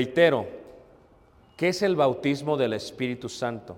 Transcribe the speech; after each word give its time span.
reitero, 0.00 0.46
¿qué 1.58 1.68
es 1.68 1.82
el 1.82 1.94
bautismo 1.94 2.56
del 2.56 2.72
Espíritu 2.72 3.28
Santo? 3.28 3.76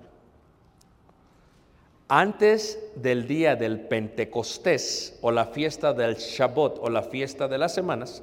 Antes 2.06 2.78
del 2.94 3.26
día 3.26 3.56
del 3.56 3.80
Pentecostés 3.80 5.18
o 5.20 5.32
la 5.32 5.46
fiesta 5.46 5.92
del 5.92 6.14
Shabbat 6.14 6.78
o 6.80 6.88
la 6.90 7.02
fiesta 7.02 7.48
de 7.48 7.58
las 7.58 7.74
semanas, 7.74 8.22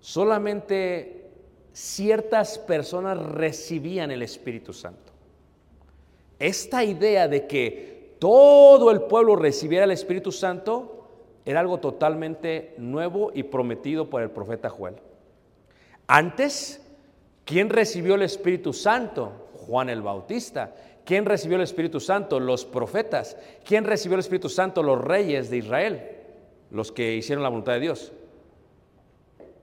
solamente 0.00 1.30
ciertas 1.72 2.58
personas 2.58 3.16
recibían 3.16 4.10
el 4.10 4.22
Espíritu 4.22 4.72
Santo. 4.72 5.12
Esta 6.40 6.82
idea 6.82 7.28
de 7.28 7.46
que 7.46 8.16
todo 8.18 8.90
el 8.90 9.02
pueblo 9.02 9.36
recibiera 9.36 9.84
el 9.84 9.92
Espíritu 9.92 10.32
Santo 10.32 11.06
era 11.44 11.60
algo 11.60 11.78
totalmente 11.78 12.74
nuevo 12.76 13.30
y 13.32 13.44
prometido 13.44 14.10
por 14.10 14.22
el 14.22 14.32
profeta 14.32 14.68
Joel. 14.68 14.96
Antes, 16.12 16.80
¿quién 17.44 17.70
recibió 17.70 18.16
el 18.16 18.22
Espíritu 18.22 18.72
Santo? 18.72 19.30
Juan 19.54 19.88
el 19.88 20.02
Bautista. 20.02 20.74
¿Quién 21.04 21.24
recibió 21.24 21.56
el 21.56 21.62
Espíritu 21.62 22.00
Santo? 22.00 22.40
Los 22.40 22.64
profetas. 22.64 23.36
¿Quién 23.64 23.84
recibió 23.84 24.16
el 24.16 24.20
Espíritu 24.20 24.48
Santo? 24.48 24.82
Los 24.82 25.00
reyes 25.00 25.50
de 25.50 25.58
Israel, 25.58 26.02
los 26.72 26.90
que 26.90 27.14
hicieron 27.14 27.44
la 27.44 27.48
voluntad 27.48 27.74
de 27.74 27.80
Dios. 27.80 28.10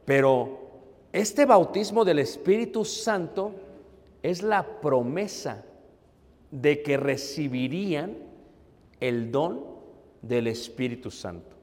Pero 0.06 0.70
este 1.12 1.46
bautismo 1.46 2.06
del 2.06 2.20
Espíritu 2.20 2.86
Santo 2.86 3.52
es 4.24 4.42
la 4.42 4.80
promesa 4.80 5.66
de 6.50 6.82
que 6.82 6.96
recibirían 6.96 8.16
el 9.02 9.34
don 9.34 9.66
del 10.22 10.48
Espíritu 10.48 11.12
Santo. 11.12 11.58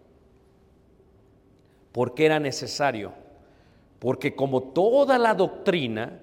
¿Por 1.91 2.13
qué 2.13 2.27
era 2.27 2.39
necesario? 2.39 3.24
Porque 4.05 4.37
como 4.37 4.65
toda 4.65 5.17
la 5.17 5.33
doctrina, 5.33 6.21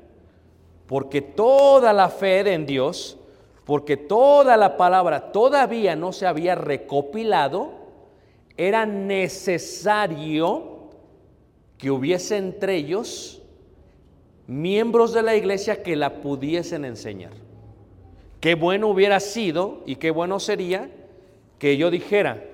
porque 0.85 1.19
toda 1.19 1.91
la 1.93 2.09
fe 2.09 2.53
en 2.53 2.67
Dios, 2.67 3.17
porque 3.65 3.97
toda 3.97 4.55
la 4.55 4.77
palabra 4.77 5.31
todavía 5.31 5.95
no 5.95 6.11
se 6.11 6.27
había 6.27 6.53
recopilado, 6.53 7.71
era 8.55 8.85
necesario 8.85 10.91
que 11.79 11.89
hubiese 11.89 12.37
entre 12.37 12.75
ellos 12.75 13.41
miembros 14.45 15.11
de 15.11 15.23
la 15.23 15.35
iglesia 15.35 15.81
que 15.81 15.95
la 15.95 16.21
pudiesen 16.21 16.85
enseñar. 16.85 17.33
Qué 18.39 18.53
bueno 18.53 18.89
hubiera 18.89 19.19
sido 19.19 19.81
y 19.87 19.95
qué 19.95 20.11
bueno 20.11 20.39
sería 20.39 20.91
que 21.57 21.77
yo 21.77 21.89
dijera, 21.89 22.45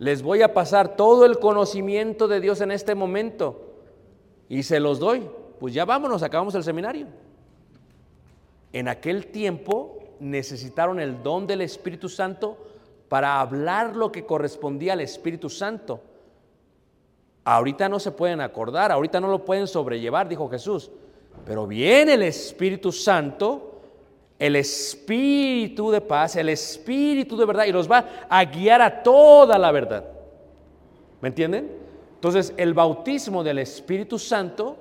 les 0.00 0.24
voy 0.24 0.42
a 0.42 0.54
pasar 0.54 0.96
todo 0.96 1.24
el 1.24 1.38
conocimiento 1.38 2.26
de 2.26 2.40
Dios 2.40 2.60
en 2.60 2.72
este 2.72 2.96
momento 2.96 3.69
y 4.50 4.64
se 4.64 4.80
los 4.80 4.98
doy. 4.98 5.26
Pues 5.58 5.72
ya 5.72 5.86
vámonos, 5.86 6.22
acabamos 6.22 6.54
el 6.54 6.64
seminario. 6.64 7.06
En 8.72 8.88
aquel 8.88 9.28
tiempo 9.28 9.98
necesitaron 10.18 11.00
el 11.00 11.22
don 11.22 11.46
del 11.46 11.62
Espíritu 11.62 12.08
Santo 12.10 12.58
para 13.08 13.40
hablar 13.40 13.96
lo 13.96 14.12
que 14.12 14.26
correspondía 14.26 14.92
al 14.92 15.00
Espíritu 15.00 15.48
Santo. 15.48 16.00
Ahorita 17.44 17.88
no 17.88 17.98
se 17.98 18.10
pueden 18.10 18.40
acordar, 18.40 18.92
ahorita 18.92 19.20
no 19.20 19.28
lo 19.28 19.44
pueden 19.44 19.66
sobrellevar, 19.66 20.28
dijo 20.28 20.48
Jesús. 20.48 20.90
Pero 21.46 21.66
viene 21.66 22.14
el 22.14 22.22
Espíritu 22.22 22.92
Santo, 22.92 23.80
el 24.38 24.56
Espíritu 24.56 25.90
de 25.90 26.00
paz, 26.00 26.36
el 26.36 26.48
Espíritu 26.48 27.36
de 27.36 27.46
verdad, 27.46 27.64
y 27.66 27.72
los 27.72 27.90
va 27.90 28.26
a 28.28 28.44
guiar 28.44 28.82
a 28.82 29.02
toda 29.02 29.58
la 29.58 29.70
verdad. 29.70 30.04
¿Me 31.20 31.28
entienden? 31.28 31.79
Entonces, 32.20 32.52
el 32.58 32.74
bautismo 32.74 33.42
del 33.42 33.60
Espíritu 33.60 34.18
Santo 34.18 34.76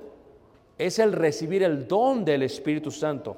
es 0.77 0.99
el 0.99 1.13
recibir 1.13 1.63
el 1.63 1.87
don 1.87 2.25
del 2.25 2.43
Espíritu 2.43 2.91
Santo. 2.91 3.37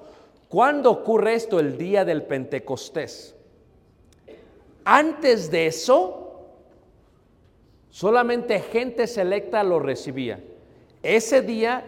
¿Cuándo 0.49 0.89
ocurre 0.89 1.35
esto? 1.35 1.59
El 1.59 1.77
día 1.77 2.03
del 2.03 2.23
Pentecostés. 2.23 3.35
Antes 4.83 5.51
de 5.51 5.67
eso, 5.67 6.47
solamente 7.91 8.59
gente 8.59 9.05
selecta 9.05 9.63
lo 9.63 9.77
recibía. 9.77 10.39
Ese 11.03 11.43
día 11.43 11.85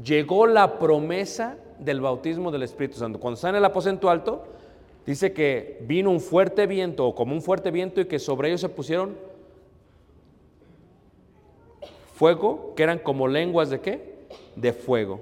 llegó 0.00 0.46
la 0.46 0.78
promesa 0.78 1.56
del 1.80 2.00
bautismo 2.00 2.52
del 2.52 2.62
Espíritu 2.62 2.98
Santo. 2.98 3.18
Cuando 3.18 3.34
está 3.34 3.48
en 3.48 3.56
el 3.56 3.64
aposento 3.64 4.08
alto, 4.08 4.44
dice 5.04 5.32
que 5.32 5.78
vino 5.80 6.12
un 6.12 6.20
fuerte 6.20 6.68
viento, 6.68 7.04
o 7.04 7.16
como 7.16 7.34
un 7.34 7.42
fuerte 7.42 7.72
viento, 7.72 8.00
y 8.00 8.04
que 8.04 8.20
sobre 8.20 8.46
ellos 8.46 8.60
se 8.60 8.68
pusieron 8.68 9.16
fuego, 12.18 12.74
que 12.74 12.82
eran 12.82 12.98
como 12.98 13.28
lenguas 13.28 13.70
de 13.70 13.80
qué? 13.80 14.26
De 14.56 14.72
fuego. 14.72 15.20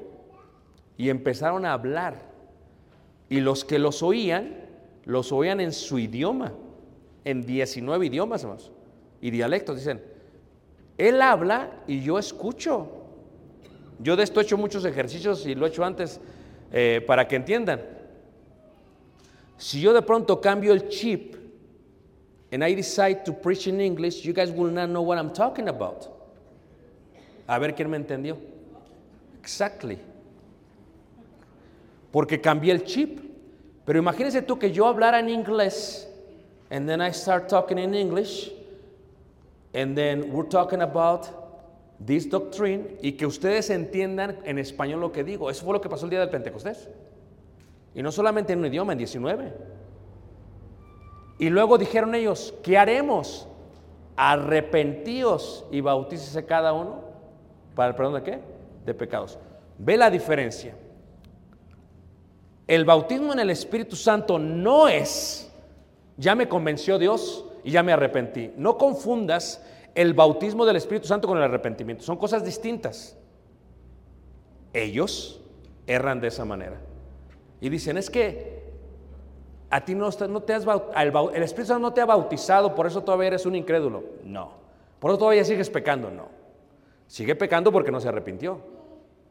Y 0.96 1.10
empezaron 1.10 1.66
a 1.66 1.74
hablar. 1.74 2.22
Y 3.28 3.40
los 3.40 3.66
que 3.66 3.78
los 3.78 4.02
oían, 4.02 4.64
los 5.04 5.30
oían 5.30 5.60
en 5.60 5.72
su 5.72 5.98
idioma, 5.98 6.54
en 7.24 7.44
19 7.44 8.06
idiomas 8.06 8.46
más, 8.46 8.70
y 9.20 9.30
dialectos. 9.30 9.76
Dicen, 9.76 10.02
él 10.96 11.20
habla 11.20 11.82
y 11.86 12.00
yo 12.00 12.18
escucho. 12.18 12.88
Yo 13.98 14.16
de 14.16 14.22
esto 14.22 14.40
he 14.40 14.44
hecho 14.44 14.56
muchos 14.56 14.84
ejercicios 14.86 15.46
y 15.46 15.54
lo 15.54 15.66
he 15.66 15.68
hecho 15.68 15.84
antes 15.84 16.18
eh, 16.72 17.04
para 17.06 17.28
que 17.28 17.36
entiendan. 17.36 17.82
Si 19.58 19.82
yo 19.82 19.92
de 19.92 20.00
pronto 20.00 20.40
cambio 20.40 20.72
el 20.72 20.88
chip 20.88 21.34
and 22.50 22.64
I 22.64 22.74
decide 22.74 23.22
to 23.26 23.34
preach 23.34 23.66
in 23.66 23.82
English, 23.82 24.22
you 24.22 24.32
guys 24.32 24.50
will 24.50 24.72
not 24.72 24.88
know 24.88 25.02
what 25.02 25.18
I'm 25.18 25.32
talking 25.32 25.68
about. 25.68 26.15
A 27.46 27.58
ver 27.58 27.74
quién 27.74 27.90
me 27.90 27.96
entendió. 27.96 28.38
Exactly. 29.40 29.98
Porque 32.10 32.40
cambié 32.40 32.72
el 32.72 32.84
chip. 32.84 33.20
Pero 33.84 34.00
imagínense 34.00 34.42
tú 34.42 34.58
que 34.58 34.72
yo 34.72 34.86
hablara 34.86 35.20
en 35.20 35.28
inglés, 35.28 36.12
and 36.70 36.88
then 36.88 37.00
I 37.00 37.12
start 37.12 37.48
talking 37.48 37.78
in 37.78 37.94
English, 37.94 38.50
and 39.72 39.96
then 39.96 40.32
we're 40.32 40.48
talking 40.48 40.82
about 40.82 41.28
this 42.04 42.28
doctrine, 42.28 42.98
y 43.00 43.12
que 43.12 43.26
ustedes 43.26 43.70
entiendan 43.70 44.40
en 44.44 44.58
español 44.58 45.00
lo 45.00 45.12
que 45.12 45.22
digo. 45.22 45.48
Eso 45.50 45.64
fue 45.64 45.72
lo 45.72 45.80
que 45.80 45.88
pasó 45.88 46.06
el 46.06 46.10
día 46.10 46.18
del 46.18 46.30
Pentecostés. 46.30 46.88
Y 47.94 48.02
no 48.02 48.10
solamente 48.10 48.54
en 48.54 48.58
un 48.58 48.66
idioma, 48.66 48.92
en 48.92 48.98
19. 48.98 49.52
Y 51.38 51.48
luego 51.48 51.78
dijeron 51.78 52.12
ellos, 52.16 52.54
¿qué 52.64 52.76
haremos? 52.76 53.46
Arrepentíos 54.16 55.64
y 55.70 55.80
bautícese 55.80 56.44
cada 56.44 56.72
uno 56.72 57.05
para 57.76 57.90
el 57.90 57.94
perdón 57.94 58.14
de 58.14 58.22
qué? 58.24 58.40
De 58.84 58.94
pecados. 58.94 59.38
Ve 59.78 59.96
la 59.96 60.10
diferencia. 60.10 60.74
El 62.66 62.84
bautismo 62.84 63.32
en 63.32 63.38
el 63.38 63.50
Espíritu 63.50 63.94
Santo 63.94 64.38
no 64.40 64.88
es, 64.88 65.48
ya 66.16 66.34
me 66.34 66.48
convenció 66.48 66.98
Dios 66.98 67.44
y 67.62 67.70
ya 67.70 67.84
me 67.84 67.92
arrepentí. 67.92 68.50
No 68.56 68.76
confundas 68.76 69.64
el 69.94 70.14
bautismo 70.14 70.66
del 70.66 70.76
Espíritu 70.76 71.06
Santo 71.06 71.28
con 71.28 71.38
el 71.38 71.44
arrepentimiento. 71.44 72.02
Son 72.02 72.16
cosas 72.16 72.44
distintas. 72.44 73.16
Ellos 74.72 75.40
erran 75.86 76.20
de 76.20 76.28
esa 76.28 76.44
manera. 76.44 76.80
Y 77.60 77.68
dicen, 77.68 77.96
es 77.96 78.10
que 78.10 78.64
a 79.70 79.84
ti 79.84 79.94
no, 79.94 80.10
te 80.10 80.52
has 80.54 80.66
baut- 80.66 80.90
al 80.94 81.12
bau- 81.12 81.30
el 81.34 81.42
Espíritu 81.42 81.68
Santo 81.68 81.82
no 81.88 81.92
te 81.94 82.00
ha 82.00 82.06
bautizado, 82.06 82.74
por 82.74 82.86
eso 82.86 83.02
todavía 83.02 83.28
eres 83.28 83.46
un 83.46 83.54
incrédulo. 83.54 84.02
No. 84.24 84.52
Por 84.98 85.10
eso 85.12 85.18
todavía 85.18 85.44
sigues 85.44 85.70
pecando. 85.70 86.10
No. 86.10 86.35
Sigue 87.06 87.34
pecando 87.34 87.72
porque 87.72 87.92
no 87.92 88.00
se 88.00 88.08
arrepintió. 88.08 88.60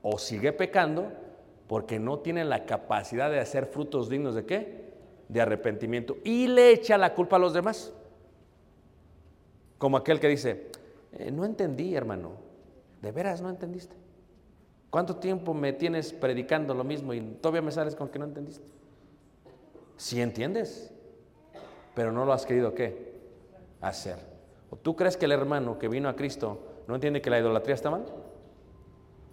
O 0.01 0.17
sigue 0.17 0.53
pecando 0.53 1.11
porque 1.67 1.99
no 1.99 2.19
tiene 2.19 2.45
la 2.45 2.65
capacidad 2.65 3.29
de 3.29 3.39
hacer 3.39 3.65
frutos 3.65 4.09
dignos 4.09 4.35
de 4.35 4.45
qué? 4.45 4.85
De 5.27 5.41
arrepentimiento. 5.41 6.17
Y 6.23 6.47
le 6.47 6.71
echa 6.71 6.97
la 6.97 7.13
culpa 7.13 7.37
a 7.37 7.39
los 7.39 7.53
demás. 7.53 7.91
Como 9.77 9.97
aquel 9.97 10.19
que 10.19 10.27
dice, 10.27 10.67
"Eh, 11.13 11.31
no 11.31 11.43
entendí, 11.43 11.95
hermano. 11.95 12.33
¿De 13.01 13.11
veras 13.11 13.41
no 13.41 13.49
entendiste? 13.49 13.95
¿Cuánto 14.89 15.17
tiempo 15.17 15.53
me 15.53 15.73
tienes 15.73 16.13
predicando 16.13 16.73
lo 16.73 16.83
mismo 16.83 17.13
y 17.13 17.19
todavía 17.19 17.61
me 17.61 17.71
sales 17.71 17.95
con 17.95 18.09
que 18.09 18.17
no 18.17 18.25
entendiste? 18.25 18.67
Si 19.97 20.21
entiendes, 20.21 20.93
pero 21.93 22.11
no 22.11 22.25
lo 22.25 22.33
has 22.33 22.45
querido 22.45 22.73
qué? 22.73 23.13
Hacer. 23.81 24.17
¿O 24.69 24.75
tú 24.75 24.95
crees 24.95 25.17
que 25.17 25.25
el 25.25 25.31
hermano 25.31 25.77
que 25.77 25.87
vino 25.87 26.09
a 26.09 26.15
Cristo 26.15 26.59
no 26.87 26.95
entiende 26.95 27.21
que 27.21 27.29
la 27.29 27.39
idolatría 27.39 27.75
está 27.75 27.89
mal? 27.89 28.05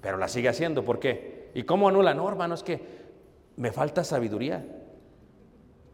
Pero 0.00 0.16
la 0.16 0.28
sigue 0.28 0.48
haciendo, 0.48 0.84
¿por 0.84 0.98
qué? 0.98 1.50
¿Y 1.54 1.64
cómo 1.64 1.88
anula? 1.88 2.14
No, 2.14 2.28
hermano, 2.28 2.54
es 2.54 2.62
que 2.62 2.80
me 3.56 3.72
falta 3.72 4.04
sabiduría. 4.04 4.64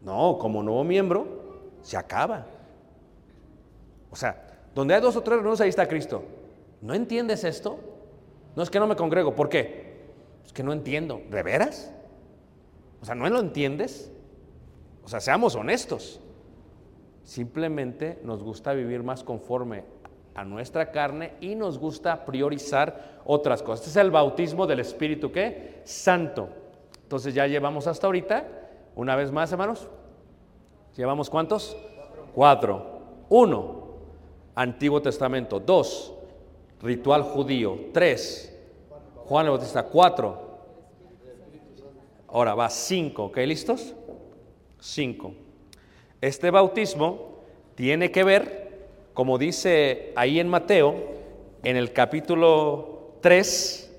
No, 0.01 0.37
como 0.39 0.63
nuevo 0.63 0.83
miembro, 0.83 1.27
se 1.81 1.97
acaba. 1.97 2.47
O 4.09 4.15
sea, 4.15 4.47
donde 4.73 4.95
hay 4.95 5.01
dos 5.01 5.15
o 5.15 5.21
tres 5.21 5.35
reuniones, 5.35 5.61
ahí 5.61 5.69
está 5.69 5.87
Cristo. 5.87 6.23
¿No 6.81 6.93
entiendes 6.93 7.43
esto? 7.43 7.79
No 8.55 8.63
es 8.63 8.69
que 8.69 8.79
no 8.79 8.87
me 8.87 8.95
congrego, 8.95 9.35
¿por 9.35 9.49
qué? 9.49 9.99
Es 10.45 10.53
que 10.53 10.63
no 10.63 10.73
entiendo. 10.73 11.21
¿De 11.29 11.43
veras? 11.43 11.91
O 13.01 13.05
sea, 13.05 13.15
¿no 13.15 13.29
lo 13.29 13.39
entiendes? 13.39 14.11
O 15.03 15.07
sea, 15.07 15.19
seamos 15.19 15.55
honestos. 15.55 16.21
Simplemente 17.23 18.19
nos 18.23 18.43
gusta 18.43 18.73
vivir 18.73 19.03
más 19.03 19.23
conforme 19.23 19.83
nuestra 20.43 20.91
carne 20.91 21.33
y 21.41 21.55
nos 21.55 21.77
gusta 21.77 22.25
priorizar 22.25 23.21
otras 23.25 23.61
cosas. 23.61 23.87
Este 23.87 23.99
es 23.99 24.05
el 24.05 24.11
bautismo 24.11 24.67
del 24.67 24.79
Espíritu, 24.79 25.31
¿qué? 25.31 25.81
Santo. 25.83 26.49
Entonces 27.03 27.33
ya 27.33 27.47
llevamos 27.47 27.87
hasta 27.87 28.07
ahorita, 28.07 28.47
una 28.95 29.15
vez 29.15 29.31
más, 29.31 29.51
hermanos. 29.51 29.87
¿Llevamos 30.95 31.29
cuántos? 31.29 31.77
Cuatro. 32.33 32.99
Uno, 33.29 33.87
Antiguo 34.55 35.01
Testamento. 35.01 35.59
Dos, 35.59 36.13
ritual 36.81 37.23
judío. 37.23 37.77
Tres, 37.93 38.55
Juan 39.25 39.45
el 39.45 39.51
Bautista. 39.51 39.83
Cuatro. 39.83 40.49
Ahora 42.27 42.53
va 42.53 42.69
cinco, 42.69 43.25
¿ok? 43.25 43.37
¿Listos? 43.37 43.95
Cinco. 44.79 45.33
Este 46.21 46.51
bautismo 46.51 47.39
tiene 47.75 48.11
que 48.11 48.23
ver, 48.23 48.68
como 49.19 49.37
dice 49.37 50.13
ahí 50.15 50.39
en 50.39 50.47
Mateo, 50.47 50.95
en 51.61 51.75
el 51.75 51.91
capítulo 51.91 53.17
3, 53.19 53.91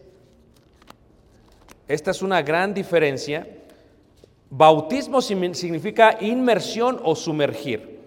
esta 1.89 2.11
es 2.11 2.23
una 2.23 2.41
gran 2.41 2.73
diferencia. 2.73 3.47
Bautismo 4.49 5.21
significa 5.21 6.17
inmersión 6.23 6.99
o 7.05 7.15
sumergir. 7.15 8.01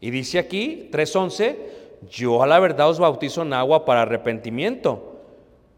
Y 0.00 0.10
dice 0.10 0.38
aquí, 0.38 0.88
3.11, 0.92 1.56
yo 2.08 2.40
a 2.40 2.46
la 2.46 2.60
verdad 2.60 2.88
os 2.88 3.00
bautizo 3.00 3.42
en 3.42 3.52
agua 3.52 3.84
para 3.84 4.02
arrepentimiento, 4.02 5.20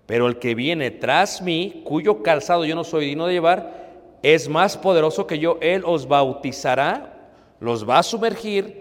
pero 0.05 0.27
el 0.27 0.39
que 0.39 0.55
viene 0.55 0.91
tras 0.91 1.41
mí, 1.41 1.81
cuyo 1.87 2.23
calzado 2.23 2.67
yo 2.67 2.75
no 2.75 2.85
soy 2.85 3.07
digno 3.07 3.27
de 3.27 3.33
llevar, 3.33 4.19
es 4.23 4.47
más 4.47 4.77
poderoso 4.77 5.27
que 5.27 5.39
yo, 5.39 5.57
él 5.63 5.85
os 5.87 6.07
bautizará, 6.07 7.31
los 7.61 7.89
va 7.89 8.01
a 8.01 8.03
sumergir 8.03 8.80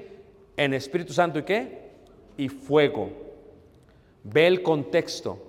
en 0.60 0.74
Espíritu 0.74 1.14
Santo 1.14 1.40
y 1.40 1.44
qué? 1.44 1.90
Y 2.36 2.50
fuego. 2.50 3.10
Ve 4.26 4.46
el 4.46 4.62
contexto. 4.62 5.40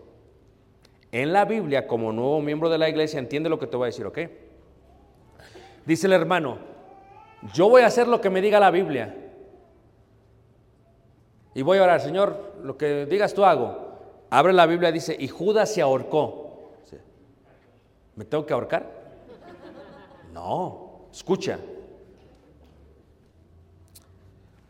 En 1.10 1.32
la 1.32 1.44
Biblia, 1.44 1.88
como 1.88 2.12
nuevo 2.12 2.40
miembro 2.40 2.70
de 2.70 2.78
la 2.78 2.88
iglesia, 2.88 3.18
entiende 3.18 3.50
lo 3.50 3.58
que 3.58 3.66
te 3.66 3.76
voy 3.76 3.86
a 3.86 3.86
decir, 3.86 4.06
¿ok? 4.06 4.18
Dice 5.84 6.06
el 6.06 6.12
hermano, 6.12 6.58
yo 7.52 7.68
voy 7.68 7.82
a 7.82 7.86
hacer 7.86 8.06
lo 8.06 8.20
que 8.20 8.30
me 8.30 8.40
diga 8.40 8.60
la 8.60 8.70
Biblia. 8.70 9.16
Y 11.54 11.62
voy 11.62 11.78
a 11.78 11.82
orar, 11.82 12.00
Señor, 12.00 12.54
lo 12.62 12.78
que 12.78 13.04
digas 13.06 13.34
tú 13.34 13.44
hago. 13.44 13.98
Abre 14.30 14.52
la 14.52 14.66
Biblia, 14.66 14.92
dice, 14.92 15.16
y 15.18 15.26
Judas 15.26 15.74
se 15.74 15.82
ahorcó. 15.82 16.70
¿Me 18.14 18.24
tengo 18.24 18.46
que 18.46 18.52
ahorcar? 18.52 19.00
No, 20.32 21.08
escucha. 21.10 21.58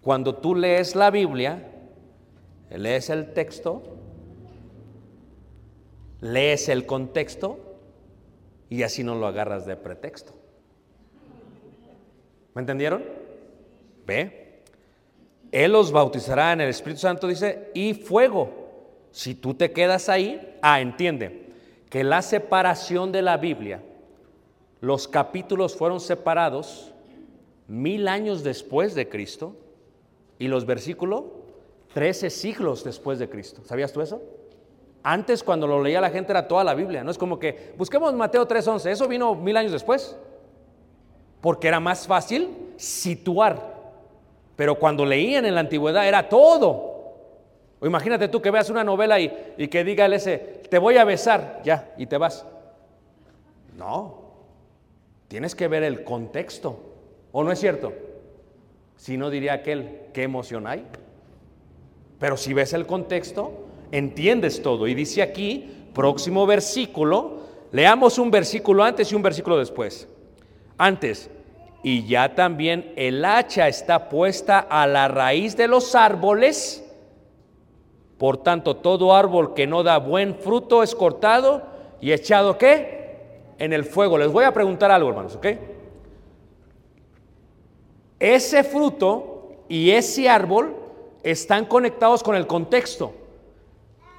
Cuando 0.02 0.34
tú 0.34 0.54
lees 0.54 0.96
la 0.96 1.10
Biblia, 1.10 1.70
lees 2.70 3.10
el 3.10 3.32
texto, 3.34 3.82
lees 6.20 6.68
el 6.68 6.86
contexto 6.86 7.58
y 8.70 8.82
así 8.82 9.04
no 9.04 9.14
lo 9.14 9.26
agarras 9.26 9.66
de 9.66 9.76
pretexto. 9.76 10.32
¿Me 12.54 12.60
entendieron? 12.60 13.04
Ve. 14.06 14.62
Él 15.52 15.72
los 15.72 15.92
bautizará 15.92 16.52
en 16.52 16.62
el 16.62 16.68
Espíritu 16.68 17.00
Santo, 17.00 17.26
dice, 17.26 17.70
y 17.74 17.94
fuego. 17.94 18.50
Si 19.10 19.34
tú 19.34 19.54
te 19.54 19.72
quedas 19.72 20.08
ahí, 20.08 20.56
ah, 20.62 20.80
entiende 20.80 21.48
que 21.90 22.04
la 22.04 22.22
separación 22.22 23.10
de 23.10 23.22
la 23.22 23.36
Biblia, 23.36 23.82
los 24.80 25.08
capítulos 25.08 25.76
fueron 25.76 26.00
separados 26.00 26.92
mil 27.66 28.08
años 28.08 28.44
después 28.44 28.94
de 28.94 29.08
Cristo 29.08 29.56
y 30.40 30.48
los 30.48 30.64
versículos 30.64 31.24
trece 31.92 32.30
siglos 32.30 32.82
después 32.82 33.18
de 33.18 33.28
Cristo. 33.28 33.60
¿Sabías 33.64 33.92
tú 33.92 34.00
eso? 34.00 34.22
Antes 35.02 35.44
cuando 35.44 35.66
lo 35.66 35.82
leía 35.82 36.00
la 36.00 36.10
gente 36.10 36.32
era 36.32 36.48
toda 36.48 36.64
la 36.64 36.74
Biblia, 36.74 37.04
no 37.04 37.10
es 37.10 37.18
como 37.18 37.38
que 37.38 37.74
busquemos 37.76 38.12
Mateo 38.14 38.48
3:11, 38.48 38.90
eso 38.90 39.06
vino 39.06 39.34
mil 39.34 39.56
años 39.56 39.70
después, 39.70 40.16
porque 41.42 41.68
era 41.68 41.78
más 41.78 42.06
fácil 42.06 42.72
situar. 42.76 43.78
Pero 44.56 44.76
cuando 44.76 45.04
leían 45.04 45.44
en 45.44 45.54
la 45.54 45.60
antigüedad 45.60 46.08
era 46.08 46.28
todo. 46.28 46.88
O 47.78 47.86
imagínate 47.86 48.28
tú 48.28 48.40
que 48.40 48.50
veas 48.50 48.70
una 48.70 48.84
novela 48.84 49.20
y, 49.20 49.54
y 49.58 49.68
que 49.68 49.84
diga 49.84 50.06
el 50.06 50.14
ese, 50.14 50.38
te 50.38 50.78
voy 50.78 50.96
a 50.96 51.04
besar, 51.04 51.60
ya, 51.64 51.94
y 51.98 52.06
te 52.06 52.16
vas. 52.16 52.46
No, 53.76 54.22
tienes 55.28 55.54
que 55.54 55.68
ver 55.68 55.82
el 55.82 56.02
contexto. 56.02 56.78
¿O 57.32 57.44
no 57.44 57.52
es 57.52 57.58
cierto? 57.58 57.92
Si 59.00 59.16
no 59.16 59.30
diría 59.30 59.54
aquel, 59.54 60.00
¿qué 60.12 60.24
emoción 60.24 60.66
hay? 60.66 60.84
Pero 62.18 62.36
si 62.36 62.52
ves 62.52 62.74
el 62.74 62.84
contexto, 62.84 63.64
entiendes 63.92 64.62
todo. 64.62 64.86
Y 64.86 64.92
dice 64.92 65.22
aquí, 65.22 65.86
próximo 65.94 66.46
versículo, 66.46 67.38
leamos 67.72 68.18
un 68.18 68.30
versículo 68.30 68.84
antes 68.84 69.10
y 69.10 69.14
un 69.14 69.22
versículo 69.22 69.56
después. 69.56 70.06
Antes, 70.76 71.30
y 71.82 72.06
ya 72.06 72.34
también 72.34 72.92
el 72.94 73.24
hacha 73.24 73.68
está 73.68 74.10
puesta 74.10 74.58
a 74.58 74.86
la 74.86 75.08
raíz 75.08 75.56
de 75.56 75.66
los 75.66 75.94
árboles. 75.94 76.86
Por 78.18 78.36
tanto, 78.36 78.76
todo 78.76 79.16
árbol 79.16 79.54
que 79.54 79.66
no 79.66 79.82
da 79.82 79.96
buen 79.96 80.34
fruto 80.34 80.82
es 80.82 80.94
cortado 80.94 81.62
y 82.02 82.12
echado 82.12 82.58
¿qué? 82.58 83.16
En 83.58 83.72
el 83.72 83.86
fuego. 83.86 84.18
Les 84.18 84.30
voy 84.30 84.44
a 84.44 84.52
preguntar 84.52 84.90
algo, 84.90 85.08
hermanos, 85.08 85.36
¿ok? 85.36 85.46
Ese 88.20 88.62
fruto 88.62 89.64
y 89.68 89.90
ese 89.90 90.28
árbol 90.28 90.76
están 91.22 91.64
conectados 91.64 92.22
con 92.22 92.36
el 92.36 92.46
contexto. 92.46 93.14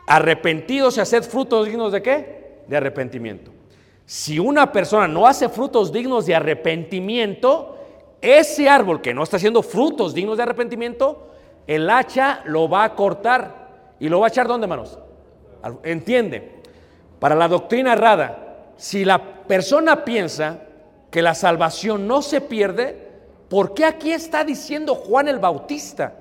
Arrepentidos 0.08 0.98
y 0.98 1.02
haced 1.02 1.24
frutos 1.24 1.68
dignos 1.68 1.92
de 1.92 2.02
qué? 2.02 2.64
De 2.68 2.78
arrepentimiento. 2.78 3.52
Si 4.06 4.40
una 4.40 4.72
persona 4.72 5.08
no 5.08 5.28
hace 5.28 5.48
frutos 5.48 5.92
dignos 5.92 6.26
de 6.26 6.36
arrepentimiento, 6.36 7.78
ese 8.20 8.68
árbol 8.68 9.02
que 9.02 9.14
no 9.14 9.24
está 9.24 9.38
haciendo 9.38 9.62
frutos 9.62 10.14
dignos 10.14 10.38
de 10.38 10.44
arrepentimiento, 10.44 11.30
el 11.68 11.90
hacha 11.90 12.42
lo 12.46 12.68
va 12.68 12.84
a 12.84 12.96
cortar 12.96 13.94
y 14.00 14.10
lo 14.10 14.20
va 14.20 14.28
a 14.28 14.30
echar 14.30 14.48
¿dónde, 14.48 14.66
hermanos? 14.66 14.98
Entiende, 15.84 16.62
para 17.20 17.36
la 17.36 17.48
doctrina 17.48 17.94
errada, 17.94 18.74
si 18.78 19.06
la 19.06 19.44
persona 19.44 20.04
piensa 20.04 20.62
que 21.12 21.22
la 21.22 21.36
salvación 21.36 22.08
no 22.08 22.24
se 22.24 22.42
pierde, 22.42 23.11
¿por 23.52 23.74
qué 23.74 23.84
aquí 23.84 24.14
está 24.14 24.46
diciendo 24.46 24.96
Juan 24.96 25.28
el 25.28 25.38
Bautista 25.38 26.16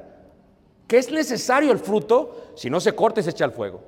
que 0.88 0.98
es 0.98 1.12
necesario 1.12 1.70
el 1.70 1.78
fruto 1.78 2.50
si 2.56 2.68
no 2.68 2.80
se 2.80 2.92
corta 2.92 3.20
y 3.20 3.22
se 3.22 3.30
echa 3.30 3.44
al 3.44 3.52
fuego? 3.52 3.80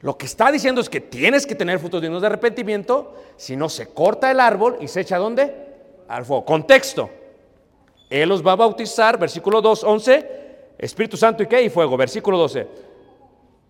Lo 0.00 0.18
que 0.18 0.26
está 0.26 0.50
diciendo 0.50 0.80
es 0.80 0.90
que 0.90 1.00
tienes 1.00 1.46
que 1.46 1.54
tener 1.54 1.78
frutos 1.78 2.02
dignos 2.02 2.20
de 2.20 2.26
arrepentimiento, 2.26 3.14
si 3.36 3.54
no 3.54 3.68
se 3.68 3.86
corta 3.86 4.28
el 4.28 4.40
árbol 4.40 4.76
y 4.80 4.88
se 4.88 5.02
echa 5.02 5.16
¿dónde? 5.16 5.54
Al 6.08 6.24
fuego. 6.24 6.44
Contexto. 6.44 7.08
Él 8.10 8.28
los 8.28 8.44
va 8.44 8.52
a 8.52 8.56
bautizar, 8.56 9.16
versículo 9.16 9.62
2, 9.62 9.84
11, 9.84 10.30
Espíritu 10.78 11.16
Santo 11.16 11.44
y 11.44 11.46
qué? 11.46 11.62
Y 11.62 11.70
fuego, 11.70 11.96
versículo 11.96 12.38
12. 12.38 12.66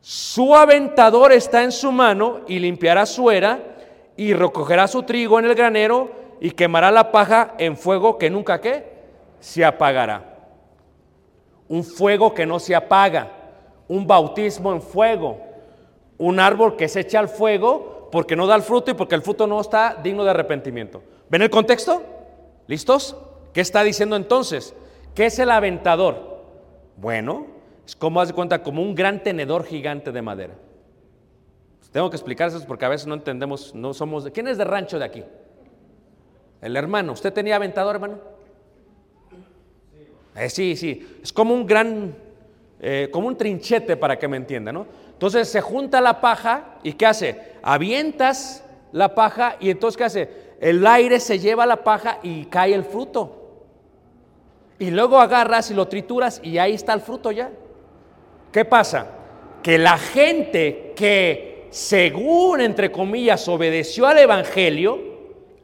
Su 0.01 0.57
aventador 0.57 1.31
está 1.33 1.63
en 1.63 1.73
su 1.73 1.93
mano 1.93 2.41
y 2.49 2.59
limpiará 2.59 3.05
su 3.05 3.31
era 3.31 3.63
y 4.17 4.33
recogerá 4.33 4.89
su 4.89 5.03
trigo 5.03 5.39
en 5.39 5.45
el 5.45 5.55
granero 5.55 6.24
y 6.41 6.51
quemará 6.51 6.91
la 6.91 7.13
paja 7.13 7.55
en 7.59 7.77
fuego 7.77 8.19
que 8.19 8.31
nunca 8.31 8.61
qué? 8.61 8.93
Se 9.41 9.65
apagará. 9.65 10.37
Un 11.69 11.83
fuego 11.83 12.35
que 12.35 12.47
no 12.47 12.59
se 12.59 12.75
apaga, 12.75 13.31
un 13.89 14.07
bautismo 14.07 14.73
en 14.73 14.83
fuego, 14.83 15.41
un 16.19 16.39
árbol 16.39 16.77
que 16.77 16.89
se 16.89 17.01
echa 17.01 17.19
al 17.19 17.29
fuego 17.29 18.09
porque 18.13 18.37
no 18.37 18.47
da 18.47 18.55
el 18.55 18.63
fruto 18.63 18.91
y 18.91 18.95
porque 18.95 19.15
el 19.15 19.23
fruto 19.23 19.47
no 19.47 19.61
está 19.61 19.99
digno 20.03 20.25
de 20.25 20.31
arrepentimiento. 20.31 21.03
¿Ven 21.29 21.43
el 21.43 21.51
contexto? 21.51 22.03
¿Listos? 22.67 23.17
¿Qué 23.53 23.61
está 23.61 23.83
diciendo 23.83 24.17
entonces? 24.17 24.75
¿Qué 25.15 25.27
es 25.27 25.39
el 25.39 25.51
aventador? 25.51 26.43
Bueno, 26.97 27.47
es 27.87 27.97
como 27.97 28.21
haz 28.21 28.29
de 28.29 28.35
cuenta, 28.35 28.63
como 28.63 28.83
un 28.83 28.95
gran 28.95 29.23
tenedor 29.23 29.65
gigante 29.65 30.13
de 30.13 30.23
madera. 30.23 30.55
Tengo 31.95 32.11
que 32.11 32.17
explicárselos 32.17 32.67
porque 32.67 32.85
a 32.85 32.89
veces 32.89 33.07
no 33.07 33.15
entendemos, 33.15 33.73
no 33.73 33.95
somos. 33.95 34.29
¿Quién 34.31 34.49
es 34.49 34.59
de 34.59 34.65
rancho 34.65 34.99
de 34.99 35.05
aquí? 35.05 35.25
El 36.65 36.79
hermano. 36.79 37.13
¿Usted 37.13 37.31
tenía 37.31 37.57
aventador, 37.57 37.97
hermano? 37.97 38.19
Eh, 40.35 40.49
sí, 40.49 40.77
sí. 40.77 41.19
Es 41.23 41.31
como 41.31 41.53
un 41.53 41.67
gran, 41.67 42.17
eh, 42.81 43.11
como 43.13 43.29
un 43.29 43.37
trinchete 43.37 43.99
para 43.99 44.19
que 44.19 44.27
me 44.27 44.39
entienda, 44.39 44.73
¿no? 44.73 44.87
Entonces 45.13 45.47
se 45.47 45.61
junta 45.61 46.01
la 46.01 46.23
paja 46.23 46.79
y 46.83 46.95
¿qué 46.95 47.05
hace? 47.05 47.53
Avientas 47.63 48.65
la 48.93 49.15
paja 49.15 49.59
y 49.61 49.69
entonces 49.69 49.99
¿qué 49.99 50.05
hace? 50.05 50.31
El 50.59 50.87
aire 50.87 51.21
se 51.21 51.39
lleva 51.39 51.67
la 51.67 51.85
paja 51.85 52.19
y 52.23 52.47
cae 52.47 52.73
el 52.73 52.85
fruto. 52.85 53.67
Y 54.79 54.91
luego 54.91 55.21
agarras 55.21 55.71
y 55.71 55.75
lo 55.75 55.87
trituras 55.87 56.41
y 56.43 56.57
ahí 56.57 56.73
está 56.73 56.95
el 56.95 57.03
fruto 57.03 57.31
ya. 57.31 57.51
¿Qué 58.51 58.65
pasa? 58.65 59.09
Que 59.63 59.77
la 59.77 59.99
gente 59.99 60.95
que 60.97 61.69
según, 61.69 62.63
entre 62.63 62.91
comillas, 62.91 63.47
obedeció 63.49 64.07
al 64.07 64.17
Evangelio 64.17 65.14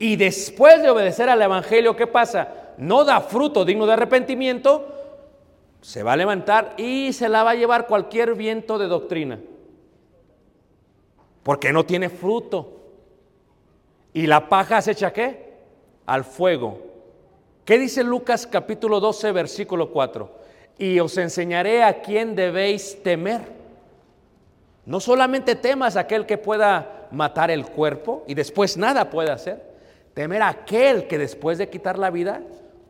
y 0.00 0.16
después 0.16 0.82
de 0.82 0.88
obedecer 0.88 1.28
al 1.28 1.42
Evangelio, 1.42 1.94
¿qué 1.94 2.06
pasa? 2.06 2.48
No 2.78 3.04
da 3.04 3.20
fruto 3.20 3.66
digno 3.66 3.84
de 3.84 3.92
arrepentimiento, 3.92 4.88
se 5.82 6.02
va 6.02 6.14
a 6.14 6.16
levantar 6.16 6.72
y 6.78 7.12
se 7.12 7.28
la 7.28 7.42
va 7.42 7.50
a 7.50 7.54
llevar 7.54 7.86
cualquier 7.86 8.34
viento 8.34 8.78
de 8.78 8.86
doctrina. 8.86 9.38
Porque 11.42 11.70
no 11.70 11.84
tiene 11.84 12.08
fruto. 12.08 12.80
¿Y 14.14 14.26
la 14.26 14.48
paja 14.48 14.80
se 14.80 14.92
echa 14.92 15.12
qué? 15.12 15.52
Al 16.06 16.24
fuego. 16.24 16.80
¿Qué 17.66 17.78
dice 17.78 18.02
Lucas 18.02 18.46
capítulo 18.46 19.00
12, 19.00 19.32
versículo 19.32 19.90
4? 19.90 20.32
Y 20.78 20.98
os 20.98 21.18
enseñaré 21.18 21.82
a 21.82 22.00
quién 22.00 22.34
debéis 22.34 23.02
temer. 23.02 23.42
No 24.86 24.98
solamente 24.98 25.56
temas 25.56 25.98
a 25.98 26.00
aquel 26.00 26.24
que 26.24 26.38
pueda 26.38 27.06
matar 27.10 27.50
el 27.50 27.66
cuerpo 27.66 28.24
y 28.26 28.32
después 28.32 28.78
nada 28.78 29.10
puede 29.10 29.30
hacer. 29.30 29.69
Temer 30.14 30.42
aquel 30.42 31.06
que 31.06 31.18
después 31.18 31.58
de 31.58 31.68
quitar 31.68 31.98
la 31.98 32.10
vida 32.10 32.42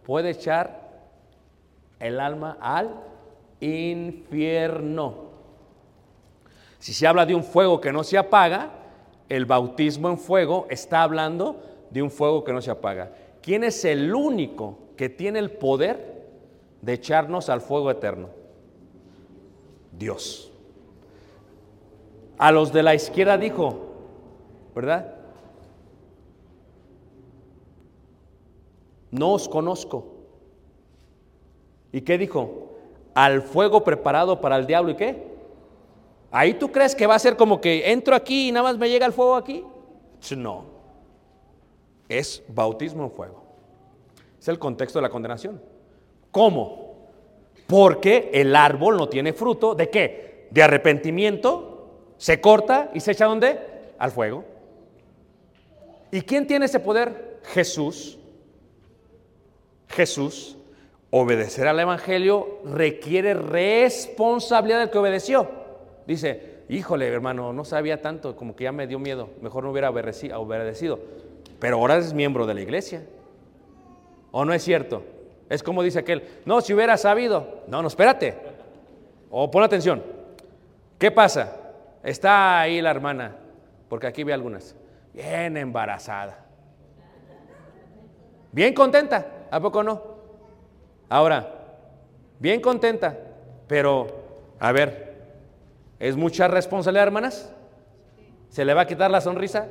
puede 0.05 0.31
echar 0.31 0.89
el 1.99 2.19
alma 2.19 2.57
al 2.61 2.95
infierno. 3.61 5.31
Si 6.79 6.95
se 6.95 7.07
habla 7.07 7.27
de 7.27 7.35
un 7.35 7.45
fuego 7.45 7.81
que 7.81 7.93
no 7.93 8.03
se 8.03 8.17
apaga, 8.17 8.71
el 9.29 9.45
bautismo 9.45 10.09
en 10.09 10.19
fuego 10.19 10.67
está 10.71 11.03
hablando 11.03 11.63
de 11.91 12.03
un 12.03 12.11
fuego 12.11 12.43
que 12.43 12.53
no 12.53 12.63
se 12.63 12.71
apaga. 12.71 13.13
¿Quién 13.43 13.65
es 13.65 13.85
el 13.85 14.15
único 14.15 14.79
que 14.97 15.09
tiene 15.09 15.39
el 15.39 15.51
poder 15.51 16.25
de 16.81 16.95
echarnos 16.95 17.49
al 17.51 17.61
fuego 17.61 17.91
eterno? 17.91 18.31
Dios. 19.93 20.51
A 22.39 22.51
los 22.51 22.73
de 22.73 22.83
la 22.83 22.95
izquierda 22.95 23.37
dijo, 23.37 23.93
¿verdad? 24.75 25.20
No 29.11 29.33
os 29.33 29.49
conozco. 29.49 30.07
¿Y 31.93 32.03
qué 32.03 32.19
dijo? 32.19 32.77
Al 33.15 33.43
fuego 33.43 33.83
preparado 33.83 34.41
para 34.41 34.57
el 34.57 34.67
diablo 34.67 34.93
y 34.93 34.97
qué? 34.97 35.31
Ahí 36.31 36.55
tú 36.55 36.71
crees 36.71 36.95
que 36.95 37.07
va 37.07 37.17
a 37.17 37.19
ser 37.19 37.37
como 37.37 37.61
que 37.61 37.91
entro 37.91 38.15
aquí 38.15 38.49
y 38.49 38.53
nada 38.53 38.65
más 38.65 38.79
me 38.79 38.89
llega 38.89 39.07
el 39.07 39.13
fuego 39.13 39.35
aquí. 39.35 39.65
No. 40.37 40.65
Es 42.09 42.43
bautismo 42.49 43.05
en 43.05 43.11
fuego. 43.11 43.43
Es 44.39 44.47
el 44.49 44.59
contexto 44.59 44.99
de 44.99 45.03
la 45.03 45.11
condenación. 45.11 45.61
¿Cómo? 46.31 46.95
Porque 47.67 48.31
el 48.33 48.55
árbol 48.55 48.97
no 48.97 49.09
tiene 49.09 49.33
fruto. 49.33 49.75
¿De 49.75 49.91
qué? 49.91 50.49
De 50.51 50.63
arrepentimiento. 50.63 51.89
Se 52.17 52.41
corta 52.41 52.91
y 52.95 53.01
se 53.01 53.13
echa 53.13 53.27
¿dónde? 53.27 53.59
Al 53.99 54.13
fuego. 54.13 54.45
¿Y 56.13 56.21
quién 56.23 56.47
tiene 56.47 56.67
ese 56.67 56.79
poder? 56.79 57.41
Jesús. 57.45 58.20
Jesús. 59.91 60.57
Obedecer 61.13 61.67
al 61.67 61.81
Evangelio 61.81 62.61
requiere 62.65 63.35
responsabilidad 63.35 64.79
del 64.79 64.91
que 64.91 64.99
obedeció. 64.99 65.51
Dice, 66.07 66.61
híjole 66.69 67.09
hermano, 67.09 67.53
no 67.53 67.65
sabía 67.65 68.01
tanto, 68.01 68.37
como 68.37 68.55
que 68.55 68.65
ya 68.65 68.73
me 68.73 68.87
dio 68.87 69.01
miedo, 69.01 69.31
mejor 69.41 69.65
no 69.65 69.73
hubiera 69.73 69.91
obedeci- 69.91 70.33
obedecido. 70.33 71.01
Pero 71.59 71.79
ahora 71.79 71.97
es 71.97 72.15
miembro 72.15 72.47
de 72.47 72.55
la 72.55 72.61
iglesia. 72.61 73.03
¿O 74.31 74.45
no 74.45 74.53
es 74.53 74.63
cierto? 74.63 75.03
Es 75.49 75.65
como 75.65 75.83
dice 75.83 75.99
aquel, 75.99 76.23
no, 76.45 76.61
si 76.61 76.73
hubiera 76.73 76.97
sabido. 76.97 77.63
No, 77.67 77.83
no, 77.83 77.89
espérate. 77.89 78.37
O 79.31 79.51
pon 79.51 79.65
atención. 79.65 80.01
¿Qué 80.97 81.11
pasa? 81.11 81.57
Está 82.05 82.61
ahí 82.61 82.81
la 82.81 82.93
hermana, 82.93 83.37
porque 83.89 84.07
aquí 84.07 84.23
ve 84.23 84.33
algunas, 84.33 84.77
bien 85.13 85.57
embarazada. 85.57 86.47
Bien 88.53 88.73
contenta, 88.75 89.27
¿a 89.51 89.61
poco 89.61 89.83
no? 89.83 90.01
Ahora, 91.09 91.53
bien 92.39 92.61
contenta, 92.61 93.19
pero, 93.67 94.07
a 94.59 94.73
ver, 94.73 95.17
¿es 95.99 96.17
mucha 96.17 96.49
responsabilidad, 96.49 97.07
hermanas? 97.07 97.53
¿Se 98.49 98.65
le 98.65 98.75
va 98.75 98.83
a 98.83 98.87
quitar 98.87 99.11
la 99.11 99.21
sonrisa? 99.21 99.67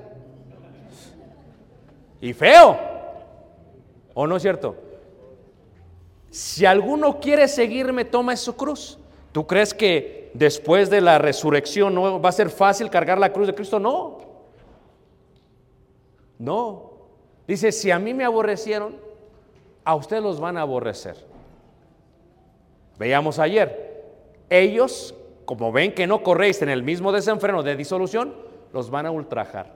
Y 2.22 2.34
feo, 2.34 2.78
¿o 4.14 4.28
no 4.28 4.36
es 4.36 4.42
cierto? 4.42 4.76
Si 6.30 6.66
alguno 6.66 7.20
quiere 7.20 7.48
seguirme, 7.48 8.06
toma 8.06 8.36
su 8.36 8.56
cruz. 8.56 9.00
¿Tú 9.32 9.48
crees 9.48 9.74
que 9.74 10.32
después 10.34 10.90
de 10.90 11.02
la 11.02 11.18
resurrección 11.18 11.96
no 11.96 12.22
va 12.22 12.30
a 12.30 12.34
ser 12.34 12.50
fácil 12.50 12.90
cargar 12.90 13.18
la 13.18 13.32
cruz 13.32 13.48
de 13.48 13.56
Cristo? 13.56 13.80
No. 13.80 14.20
No. 16.38 16.92
Dice, 17.48 17.72
si 17.72 17.90
a 17.90 18.00
mí 18.00 18.14
me 18.14 18.26
aborrecieron, 18.26 18.96
a 19.84 19.96
ustedes 19.96 20.24
los 20.24 20.40
van 20.40 20.58
a 20.58 20.62
aborrecer. 20.62 21.16
Veíamos 22.98 23.40
ayer, 23.40 24.04
ellos, 24.50 25.16
como 25.46 25.72
ven 25.72 25.94
que 25.94 26.06
no 26.06 26.22
corréis 26.22 26.62
en 26.62 26.70
el 26.70 26.84
mismo 26.84 27.12
desenfreno 27.12 27.64
de 27.64 27.76
disolución, 27.76 28.36
los 28.74 28.90
van 28.90 29.06
a 29.06 29.12
ultrajar. 29.12 29.74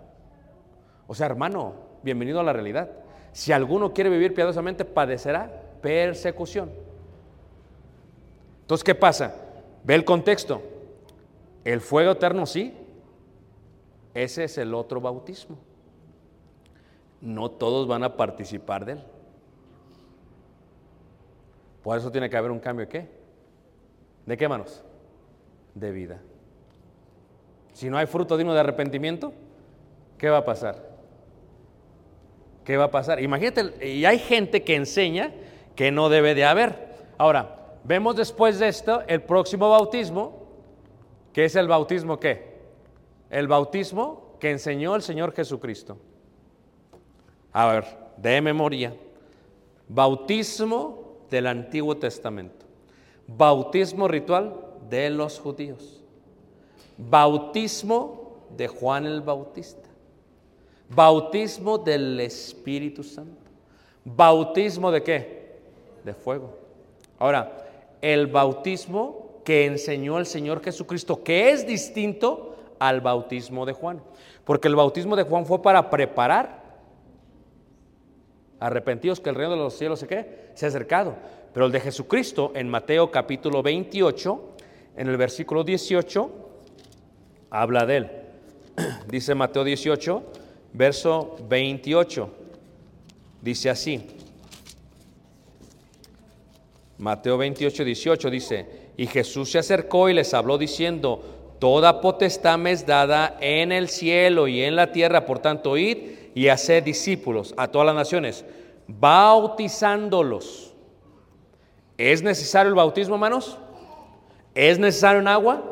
O 1.07 1.15
sea, 1.15 1.27
hermano, 1.27 1.74
bienvenido 2.03 2.39
a 2.39 2.43
la 2.43 2.53
realidad. 2.53 2.89
Si 3.31 3.51
alguno 3.51 3.93
quiere 3.93 4.10
vivir 4.10 4.33
piadosamente, 4.33 4.86
padecerá 4.86 5.51
persecución. 5.81 6.72
Entonces, 8.62 8.83
¿qué 8.83 8.95
pasa? 8.95 9.36
Ve 9.83 9.95
el 9.95 10.05
contexto. 10.05 10.62
El 11.63 11.81
fuego 11.81 12.12
eterno, 12.12 12.45
sí. 12.45 12.74
Ese 14.13 14.45
es 14.45 14.57
el 14.57 14.74
otro 14.74 15.01
bautismo. 15.01 15.57
No 17.22 17.50
todos 17.51 17.88
van 17.88 18.03
a 18.03 18.15
participar 18.15 18.86
de 18.86 18.93
él. 18.93 19.03
Por 21.83 21.97
eso 21.97 22.11
tiene 22.11 22.29
que 22.29 22.37
haber 22.37 22.49
un 22.49 22.59
cambio 22.59 22.87
qué? 22.87 23.07
¿De 24.25 24.37
qué 24.37 24.47
manos? 24.47 24.83
De 25.75 25.91
vida. 25.91 26.21
Si 27.73 27.89
no 27.89 27.97
hay 27.97 28.07
fruto 28.07 28.37
digno 28.37 28.53
de 28.53 28.61
arrepentimiento, 28.61 29.33
¿qué 30.17 30.29
va 30.29 30.37
a 30.37 30.45
pasar? 30.45 30.93
¿Qué 32.63 32.77
va 32.77 32.85
a 32.85 32.91
pasar? 32.91 33.21
Imagínate, 33.21 33.85
y 33.85 34.05
hay 34.05 34.17
gente 34.17 34.63
que 34.63 34.75
enseña 34.75 35.33
que 35.75 35.91
no 35.91 36.07
debe 36.07 36.35
de 36.35 36.45
haber. 36.45 36.93
Ahora, 37.17 37.77
vemos 37.83 38.15
después 38.15 38.59
de 38.59 38.69
esto 38.69 39.03
el 39.07 39.21
próximo 39.23 39.69
bautismo, 39.69 40.47
que 41.33 41.45
es 41.45 41.55
el 41.55 41.67
bautismo 41.67 42.19
qué? 42.19 42.53
El 43.29 43.47
bautismo 43.47 44.37
que 44.39 44.51
enseñó 44.51 44.95
el 44.95 45.01
Señor 45.01 45.33
Jesucristo. 45.33 45.97
A 47.51 47.67
ver, 47.67 47.85
de 48.17 48.41
memoria. 48.41 48.95
Bautismo 49.89 51.02
del 51.33 51.47
Antiguo 51.47 51.97
Testamento. 51.97 52.63
Bautismo 53.25 54.07
ritual 54.07 54.55
de 54.87 55.09
los 55.09 55.39
judíos. 55.39 56.03
Bautismo 56.95 58.45
de 58.55 58.67
Juan 58.67 59.07
el 59.07 59.21
Bautista. 59.21 59.89
Bautismo 60.89 61.79
del 61.79 62.19
Espíritu 62.19 63.01
Santo. 63.03 63.49
Bautismo 64.05 64.91
de 64.91 65.01
qué? 65.01 65.59
De 66.03 66.13
fuego. 66.13 66.55
Ahora, 67.17 67.65
el 67.99 68.27
bautismo 68.27 69.41
que 69.43 69.65
enseñó 69.65 70.19
el 70.19 70.27
Señor 70.27 70.63
Jesucristo, 70.63 71.23
que 71.23 71.49
es 71.49 71.65
distinto 71.65 72.55
al 72.77 73.01
bautismo 73.01 73.65
de 73.65 73.73
Juan. 73.73 74.03
Porque 74.43 74.67
el 74.67 74.75
bautismo 74.75 75.15
de 75.15 75.23
Juan 75.23 75.47
fue 75.47 75.63
para 75.63 75.89
preparar. 75.89 76.62
Arrepentidos 78.63 79.20
que 79.20 79.29
el 79.29 79.36
reino 79.36 79.51
de 79.51 79.58
los 79.58 79.77
cielos 79.77 80.00
se 80.00 80.08
qué? 80.08 80.51
Se 80.53 80.65
ha 80.65 80.70
acercado. 80.70 81.17
Pero 81.53 81.65
el 81.65 81.72
de 81.74 81.82
Jesucristo 81.82 82.53
en 82.55 82.70
Mateo 82.70 83.12
capítulo 83.12 83.62
28, 83.62 84.55
en 84.96 85.10
el 85.10 85.17
versículo 85.17 85.65
18, 85.65 86.32
habla 87.50 87.86
de 87.86 87.98
él. 87.98 88.12
Dice 89.10 89.36
Mateo 89.36 89.65
18, 89.65 90.24
verso 90.72 91.36
28. 91.50 92.29
Dice 93.41 93.70
así. 93.70 94.08
Mateo 97.00 97.38
28, 97.38 97.84
18 97.84 98.29
dice, 98.29 98.65
y 98.96 99.08
Jesús 99.08 99.51
se 99.51 99.60
acercó 99.60 100.08
y 100.08 100.13
les 100.13 100.34
habló 100.34 100.58
diciendo, 100.58 101.58
toda 101.60 102.00
potestad 102.00 102.58
me 102.58 102.72
es 102.72 102.86
dada 102.86 103.36
en 103.41 103.74
el 103.74 103.89
cielo 103.89 104.48
y 104.48 104.62
en 104.62 104.77
la 104.77 104.93
tierra, 104.93 105.25
por 105.25 105.39
tanto, 105.39 105.75
id 105.75 106.22
y 106.33 106.47
haced 106.49 106.83
discípulos 106.83 107.53
a 107.57 107.67
todas 107.67 107.85
las 107.85 107.95
naciones, 107.95 108.45
bautizándolos. 108.87 110.73
¿Es 111.97 112.23
necesario 112.23 112.69
el 112.69 112.75
bautismo, 112.75 113.15
hermanos? 113.15 113.57
¿Es 114.55 114.79
necesario 114.79 115.21
en 115.21 115.27
agua? 115.27 115.63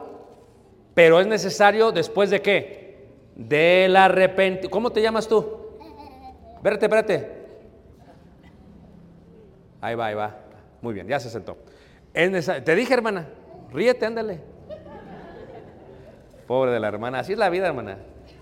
Pero 0.93 1.19
es 1.19 1.27
necesario 1.27 1.91
después 1.91 2.29
de 2.29 2.41
qué? 2.41 3.07
Del 3.35 3.95
arrepentimiento. 3.95 4.69
¿Cómo 4.69 4.91
te 4.91 5.01
llamas 5.01 5.27
tú? 5.27 5.45
Vérate, 6.61 6.85
espérate. 6.85 7.41
Ahí 9.79 9.95
va, 9.95 10.07
ahí 10.07 10.13
va. 10.13 10.37
Muy 10.81 10.93
bien, 10.93 11.07
ya 11.07 11.19
se 11.19 11.29
sentó. 11.29 11.57
Te 12.13 12.75
dije, 12.75 12.93
hermana, 12.93 13.27
ríete, 13.71 14.05
ándale. 14.05 14.41
Pobre 16.45 16.71
de 16.71 16.79
la 16.79 16.87
hermana. 16.89 17.19
Así 17.19 17.33
es 17.33 17.39
la 17.39 17.49
vida, 17.49 17.67
hermana. 17.67 17.97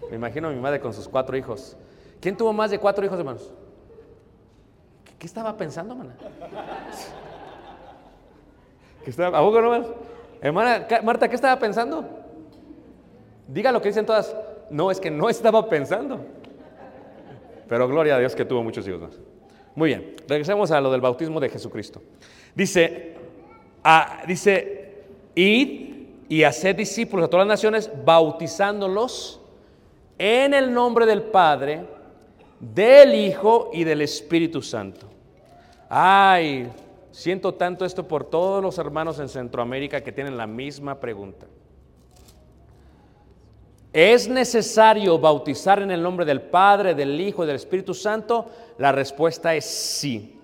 Me 0.10 0.16
imagino 0.16 0.50
a 0.50 0.52
mi 0.52 0.60
madre 0.60 0.80
con 0.80 0.94
sus 0.94 1.08
cuatro 1.08 1.38
hijos. 1.38 1.78
¿Quién 2.22 2.36
tuvo 2.36 2.52
más 2.54 2.72
de 2.72 2.80
cuatro 2.80 3.06
hijos, 3.06 3.18
hermanos? 3.18 3.52
¿Qué, 5.18 5.26
estaba 5.26 5.56
pensando, 5.56 5.94
hermana? 5.94 6.16
¿Qué 9.04 9.10
estaba, 9.10 9.38
¿A 9.38 9.42
poco 9.42 9.62
no 9.62 9.70
más? 9.70 9.88
Hermana, 10.42 10.88
¿qué- 10.88 11.02
Marta, 11.02 11.28
¿qué 11.28 11.36
estaba 11.36 11.60
pensando? 11.60 12.06
Diga 13.48 13.72
lo 13.72 13.82
que 13.82 13.90
dicen 13.90 14.06
todas. 14.06 14.36
No, 14.70 14.92
es 14.92 15.00
que 15.00 15.10
no 15.12 15.30
estaba 15.30 15.68
pensando. 15.68 16.20
Pero 17.68 17.88
gloria 17.88 18.16
a 18.16 18.20
Dios 18.20 18.36
que 18.36 18.46
tuvo 18.46 18.64
muchos 18.64 18.88
hijos 18.88 19.02
más. 19.02 19.20
Muy 19.76 19.90
bien, 19.90 20.16
regresemos 20.28 20.72
a 20.72 20.82
lo 20.82 20.92
del 20.92 21.02
bautismo 21.02 21.40
de 21.40 21.50
Jesucristo. 21.50 22.02
Dice, 22.56 23.16
ah, 23.84 24.24
dice, 24.28 25.04
id 25.36 26.08
y 26.28 26.44
haced 26.44 26.76
discípulos 26.76 27.26
a 27.26 27.30
todas 27.30 27.48
las 27.48 27.54
naciones, 27.56 27.92
bautizándolos 28.04 29.42
en 30.18 30.54
el 30.54 30.74
nombre 30.74 31.06
del 31.06 31.24
Padre, 31.24 31.86
del 32.60 33.16
Hijo 33.16 33.70
y 33.74 33.84
del 33.84 34.02
Espíritu 34.02 34.62
Santo. 34.62 35.08
Ay, 35.90 36.70
siento 37.12 37.54
tanto 37.54 37.86
esto 37.86 38.08
por 38.08 38.26
todos 38.26 38.62
los 38.62 38.78
hermanos 38.78 39.20
en 39.20 39.30
Centroamérica 39.30 40.02
que 40.02 40.12
tienen 40.12 40.38
la 40.38 40.48
misma 40.48 41.00
pregunta. 41.00 41.48
¿Es 43.92 44.28
necesario 44.28 45.18
bautizar 45.18 45.82
en 45.82 45.90
el 45.90 46.04
nombre 46.04 46.26
del 46.26 46.42
Padre, 46.42 46.94
del 46.94 47.20
Hijo 47.20 47.44
y 47.44 47.48
del 47.48 47.56
Espíritu 47.56 47.94
Santo? 47.94 48.46
La 48.78 48.92
respuesta 48.92 49.56
es 49.56 49.66
sí. 49.66 50.40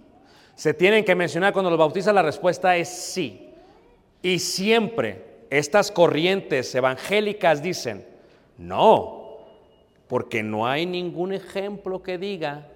¿Se 0.55 0.73
tienen 0.73 1.05
que 1.05 1.13
mencionar 1.13 1.53
cuando 1.53 1.69
los 1.69 1.77
bautizan? 1.77 2.15
La 2.15 2.23
respuesta 2.23 2.75
es 2.75 2.89
sí. 2.89 3.51
Y 4.23 4.39
siempre 4.39 5.45
estas 5.51 5.91
corrientes 5.91 6.73
evangélicas 6.73 7.61
dicen, 7.61 8.07
no, 8.57 9.24
porque 10.07 10.43
no 10.43 10.67
hay 10.67 10.85
ningún 10.85 11.33
ejemplo 11.33 12.03
que 12.03 12.17
diga 12.17 12.67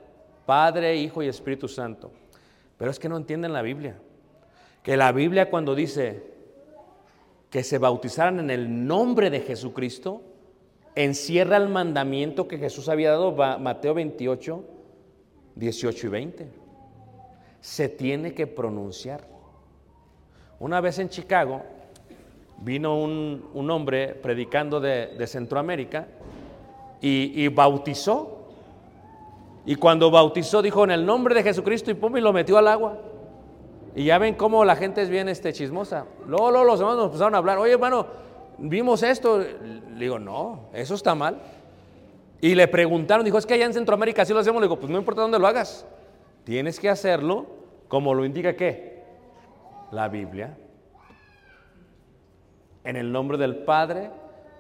Padre, 0.46 0.96
Hijo 0.96 1.22
y 1.22 1.28
Espíritu 1.28 1.68
Santo. 1.68 2.12
Pero 2.78 2.90
es 2.90 2.98
que 2.98 3.10
no 3.10 3.18
entienden 3.18 3.54
la 3.54 3.62
Biblia. 3.62 3.98
Que 4.82 4.98
la 4.98 5.12
Biblia 5.12 5.50
cuando 5.50 5.76
dice 5.76 6.24
que 7.50 7.64
se 7.64 7.78
bautizaran 7.78 8.40
en 8.40 8.50
el 8.50 8.88
nombre 8.88 9.30
de 9.30 9.42
Jesucristo, 9.42 10.22
encierra 10.96 11.58
el 11.58 11.68
mandamiento 11.70 12.48
que 12.48 12.58
Jesús 12.58 12.90
había 12.90 13.12
dado, 13.12 13.32
Mateo 13.60 13.94
28, 13.94 14.64
18 15.56 16.08
y 16.08 16.10
20. 16.10 16.48
Se 17.62 17.90
tiene 17.90 18.34
que 18.34 18.48
pronunciar. 18.48 19.28
Una 20.60 20.82
vez 20.82 21.00
en 21.00 21.10
Chicago 21.10 21.64
vino 22.58 22.98
un, 22.98 23.50
un 23.54 23.72
hombre 23.72 24.16
predicando 24.16 24.80
de, 24.80 25.08
de 25.08 25.28
Centroamérica 25.28 26.08
y, 27.02 27.48
bautizó. 27.50 28.38
Y 29.66 29.76
cuando 29.76 30.10
bautizó 30.10 30.62
dijo 30.62 30.84
en 30.84 30.92
el 30.92 31.06
nombre 31.06 31.36
de 31.36 31.44
Jesucristo 31.44 31.92
y 31.92 31.94
pum, 31.94 32.18
y 32.18 32.22
lo 32.22 32.34
metió 32.34 32.58
al 32.58 32.68
agua. 32.68 32.98
Y 33.96 34.06
ya 34.06 34.18
ven 34.18 34.36
cómo 34.36 34.64
la 34.66 34.76
gente 34.76 35.02
es 35.02 35.10
bien 35.10 35.30
este, 35.30 35.54
chismosa. 35.54 36.06
Luego, 36.28 36.52
luego 36.52 36.66
los 36.66 36.80
hermanos 36.80 36.98
nos 36.98 37.06
empezaron 37.08 37.36
a 37.36 37.40
hablar. 37.40 37.58
Oye, 37.58 37.74
hermano, 37.74 38.06
vimos 38.58 39.04
esto. 39.04 39.40
Le 39.40 40.00
digo, 40.00 40.20
no, 40.20 40.70
eso 40.74 40.96
está 40.96 41.16
mal. 41.16 41.40
Y 42.42 42.56
le 42.56 42.68
preguntaron, 42.68 43.26
dijo, 43.26 43.38
es 43.38 43.46
que 43.46 43.56
allá 43.56 43.66
en 43.66 43.74
Centroamérica 43.74 44.22
así 44.22 44.34
lo 44.34 44.40
hacemos. 44.40 44.62
Le 44.62 44.68
digo, 44.68 44.80
pues 44.80 44.92
no 44.92 44.98
importa 44.98 45.22
dónde 45.22 45.40
lo 45.40 45.48
hagas. 45.48 45.86
Tienes 46.44 46.80
que 46.80 46.90
hacerlo 46.90 47.46
como 47.88 48.14
lo 48.14 48.24
indica 48.24 48.56
qué? 48.56 49.04
La 49.92 50.08
Biblia. 50.08 50.58
En 52.84 52.96
el 52.96 53.12
nombre 53.12 53.38
del 53.38 53.58
Padre, 53.58 54.10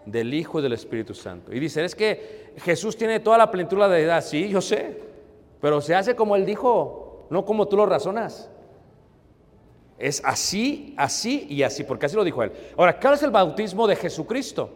del 0.05 0.33
Hijo 0.33 0.59
y 0.59 0.63
del 0.63 0.73
Espíritu 0.73 1.13
Santo. 1.13 1.53
Y 1.53 1.59
dice, 1.59 1.83
es 1.83 1.95
que 1.95 2.53
Jesús 2.57 2.97
tiene 2.97 3.19
toda 3.19 3.38
la 3.38 3.49
plenitud 3.51 3.77
de 3.77 3.81
la 3.81 3.89
deidad. 3.89 4.23
Sí, 4.23 4.49
yo 4.49 4.62
sé. 4.62 4.97
Pero 5.62 5.81
se 5.81 5.95
hace 5.95 6.15
como 6.15 6.35
Él 6.35 6.45
dijo, 6.45 7.27
no 7.29 7.45
como 7.45 7.67
tú 7.67 7.77
lo 7.77 7.85
razonas. 7.85 8.49
Es 9.97 10.21
así, 10.23 10.93
así 10.97 11.45
y 11.49 11.63
así, 11.63 11.83
porque 11.83 12.05
así 12.05 12.15
lo 12.15 12.23
dijo 12.23 12.41
Él. 12.41 12.51
Ahora, 12.77 12.99
¿cuál 12.99 13.15
es 13.15 13.23
el 13.23 13.31
bautismo 13.31 13.85
de 13.85 13.97
Jesucristo? 13.97 14.69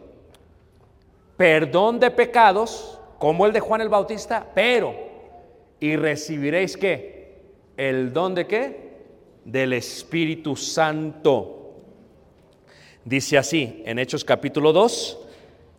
Perdón 1.38 1.99
de 1.99 2.12
pecados, 2.12 2.99
como 3.17 3.45
el 3.45 3.53
de 3.53 3.62
Juan 3.62 3.79
el 3.79 3.89
Bautista, 3.89 4.45
pero, 4.53 4.93
y 5.79 5.95
recibiréis 5.95 6.75
qué? 6.75 7.41
El 7.77 8.12
don 8.12 8.36
de 8.36 8.45
qué? 8.45 8.93
Del 9.45 9.73
Espíritu 9.73 10.55
Santo. 10.57 11.62
Dice 13.05 13.37
así, 13.37 13.83
en 13.85 13.99
Hechos 13.99 14.23
capítulo 14.23 14.71
2, 14.71 15.17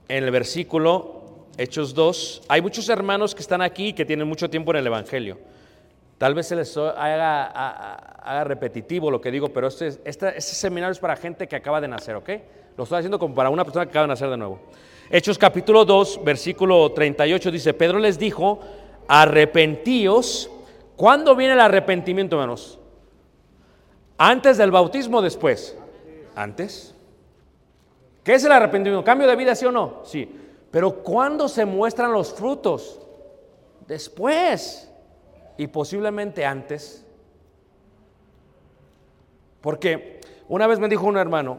en 0.09 0.25
el 0.25 0.31
versículo 0.31 1.23
Hechos 1.57 1.95
2, 1.95 2.43
hay 2.49 2.61
muchos 2.61 2.91
hermanos 2.91 3.35
que 3.35 3.41
están 3.41 3.63
aquí 3.63 3.95
que 3.95 4.05
tienen 4.05 4.29
mucho 4.29 4.51
tiempo 4.51 4.73
en 4.73 4.79
el 4.79 4.87
Evangelio. 4.87 5.39
Tal 6.19 6.35
vez 6.35 6.49
se 6.49 6.57
les 6.57 6.77
haga, 6.77 8.45
repetitivo 8.45 9.11
lo 9.11 9.23
que 9.23 9.31
digo, 9.31 9.49
pero 9.49 9.69
este, 9.69 9.89
este, 10.05 10.37
este 10.37 10.55
seminario 10.55 10.93
es 10.93 10.99
para 10.99 11.17
gente 11.17 11.49
que 11.49 11.57
acaba 11.57 11.81
de 11.81 11.89
nacer, 11.89 12.15
¿ok? 12.17 12.29
Lo 12.77 12.85
estoy 12.85 12.99
haciendo 12.99 13.19
como 13.19 13.35
para 13.35 13.49
una 13.49 13.65
persona 13.65 13.87
que 13.87 13.91
acaba 13.91 14.05
de 14.05 14.09
nacer 14.09 14.29
de 14.29 14.37
nuevo. 14.37 14.61
Hechos 15.11 15.39
capítulo 15.39 15.87
2, 15.87 16.21
versículo 16.25 16.93
38 16.93 17.51
dice, 17.51 17.73
Pedro 17.73 18.01
les 18.01 18.19
dijo, 18.19 18.61
arrepentíos. 19.09 20.51
¿Cuándo 20.97 21.35
viene 21.35 21.55
el 21.55 21.61
arrepentimiento, 21.61 22.37
hermanos? 22.37 22.79
¿Antes 24.19 24.59
del 24.59 24.71
bautismo 24.71 25.19
o 25.19 25.23
después? 25.23 25.77
Antes. 26.37 26.94
¿Qué 28.25 28.35
es 28.35 28.45
el 28.45 28.53
arrepentimiento? 28.53 29.05
¿Cambio 29.05 29.29
de 29.29 29.37
vida, 29.37 29.55
sí 29.55 29.67
o 29.67 29.71
no? 29.71 30.01
Sí. 30.05 30.41
Pero 30.71 31.03
¿cuándo 31.03 31.49
se 31.49 31.65
muestran 31.65 32.11
los 32.11 32.33
frutos? 32.33 33.01
Después. 33.87 34.91
Y 35.57 35.69
posiblemente 35.69 36.45
antes. 36.45 37.07
Porque 39.61 40.21
una 40.49 40.67
vez 40.67 40.79
me 40.79 40.89
dijo 40.89 41.07
un 41.07 41.17
hermano, 41.17 41.59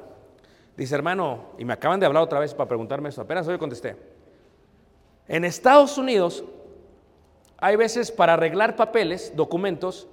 dice 0.77 0.93
hermano, 0.93 1.45
y 1.57 1.65
me 1.65 1.73
acaban 1.73 1.99
de 1.99 2.05
hablar 2.05 2.23
otra 2.23 2.39
vez 2.39 2.53
para 2.53 2.67
preguntarme 2.67 3.09
eso, 3.09 3.21
apenas 3.21 3.47
hoy 3.47 3.57
contesté. 3.57 3.95
En 5.27 5.43
Estados 5.43 5.97
Unidos 5.97 6.43
hay 7.57 7.75
veces 7.77 8.11
para 8.11 8.33
arreglar 8.33 8.75
papeles, 8.75 9.33
documentos, 9.35 10.07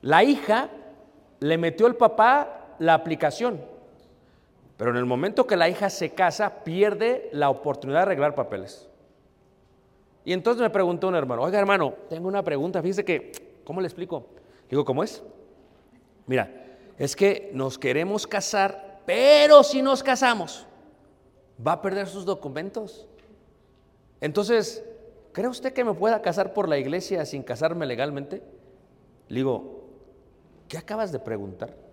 la 0.00 0.22
hija 0.22 0.68
le 1.40 1.58
metió 1.58 1.88
el 1.88 1.96
papá 1.96 2.76
la 2.78 2.94
aplicación, 2.94 3.60
pero 4.78 4.92
en 4.92 4.96
el 4.96 5.04
momento 5.04 5.46
que 5.46 5.56
la 5.56 5.68
hija 5.68 5.90
se 5.90 6.10
casa 6.10 6.62
pierde 6.62 7.28
la 7.32 7.50
oportunidad 7.50 7.98
de 7.98 8.02
arreglar 8.02 8.36
papeles. 8.36 8.88
Y 10.24 10.32
entonces 10.32 10.62
me 10.62 10.70
preguntó 10.70 11.08
un 11.08 11.16
hermano, 11.16 11.42
oiga 11.42 11.58
hermano, 11.58 11.94
tengo 12.08 12.28
una 12.28 12.44
pregunta, 12.44 12.80
fíjese 12.80 13.04
que, 13.04 13.60
¿cómo 13.64 13.80
le 13.80 13.88
explico? 13.88 14.26
Digo, 14.70 14.84
¿cómo 14.84 15.02
es? 15.02 15.22
Mira, 16.26 16.76
es 16.96 17.16
que 17.16 17.50
nos 17.52 17.76
queremos 17.76 18.26
casar, 18.28 19.00
pero 19.04 19.64
si 19.64 19.82
nos 19.82 20.04
casamos, 20.04 20.64
va 21.66 21.72
a 21.72 21.82
perder 21.82 22.06
sus 22.06 22.24
documentos. 22.24 23.08
Entonces, 24.20 24.84
¿cree 25.32 25.48
usted 25.48 25.72
que 25.72 25.84
me 25.84 25.94
pueda 25.94 26.22
casar 26.22 26.52
por 26.52 26.68
la 26.68 26.78
iglesia 26.78 27.24
sin 27.24 27.42
casarme 27.42 27.84
legalmente? 27.84 28.42
Le 29.26 29.40
digo, 29.40 29.88
¿qué 30.68 30.78
acabas 30.78 31.10
de 31.10 31.18
preguntar? 31.18 31.87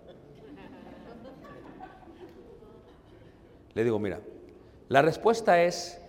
Le 3.76 3.84
digo, 3.84 3.98
mira, 3.98 4.20
la 4.88 5.02
respuesta 5.02 5.62
es 5.62 6.00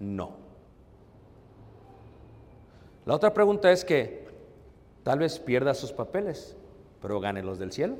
no. 0.00 0.34
La 3.04 3.14
otra 3.14 3.34
pregunta 3.34 3.70
es 3.70 3.84
que 3.84 4.24
tal 5.02 5.18
vez 5.18 5.38
pierda 5.38 5.74
sus 5.74 5.92
papeles, 5.92 6.56
pero 7.02 7.20
gane 7.20 7.42
los 7.42 7.58
del 7.58 7.70
cielo. 7.70 7.96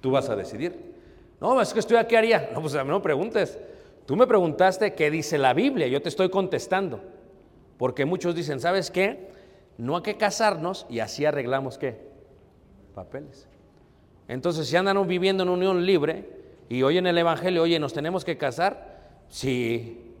Tú 0.00 0.10
vas 0.10 0.30
a 0.30 0.36
decidir. 0.36 0.94
No, 1.38 1.60
es 1.60 1.74
que 1.74 1.80
estoy 1.80 1.98
aquí, 1.98 2.16
haría. 2.16 2.48
No, 2.54 2.62
pues 2.62 2.72
no 2.82 3.02
preguntes. 3.02 3.58
Tú 4.06 4.16
me 4.16 4.26
preguntaste 4.26 4.94
qué 4.94 5.10
dice 5.10 5.36
la 5.36 5.52
Biblia, 5.52 5.86
yo 5.86 6.00
te 6.00 6.08
estoy 6.08 6.30
contestando. 6.30 7.02
Porque 7.76 8.06
muchos 8.06 8.34
dicen, 8.34 8.58
¿sabes 8.58 8.90
qué? 8.90 9.28
No 9.76 9.96
hay 9.96 10.02
que 10.02 10.16
casarnos 10.16 10.86
y 10.88 11.00
así 11.00 11.26
arreglamos 11.26 11.76
qué? 11.76 12.08
Papeles. 12.94 13.46
Entonces, 14.28 14.66
si 14.66 14.76
andan 14.76 15.06
viviendo 15.06 15.42
en 15.42 15.50
unión 15.50 15.84
libre 15.84 16.39
y 16.70 16.84
oyen 16.84 17.04
el 17.08 17.18
Evangelio, 17.18 17.64
oye, 17.64 17.80
¿nos 17.80 17.92
tenemos 17.92 18.24
que 18.24 18.38
casar? 18.38 19.00
Sí. 19.28 20.14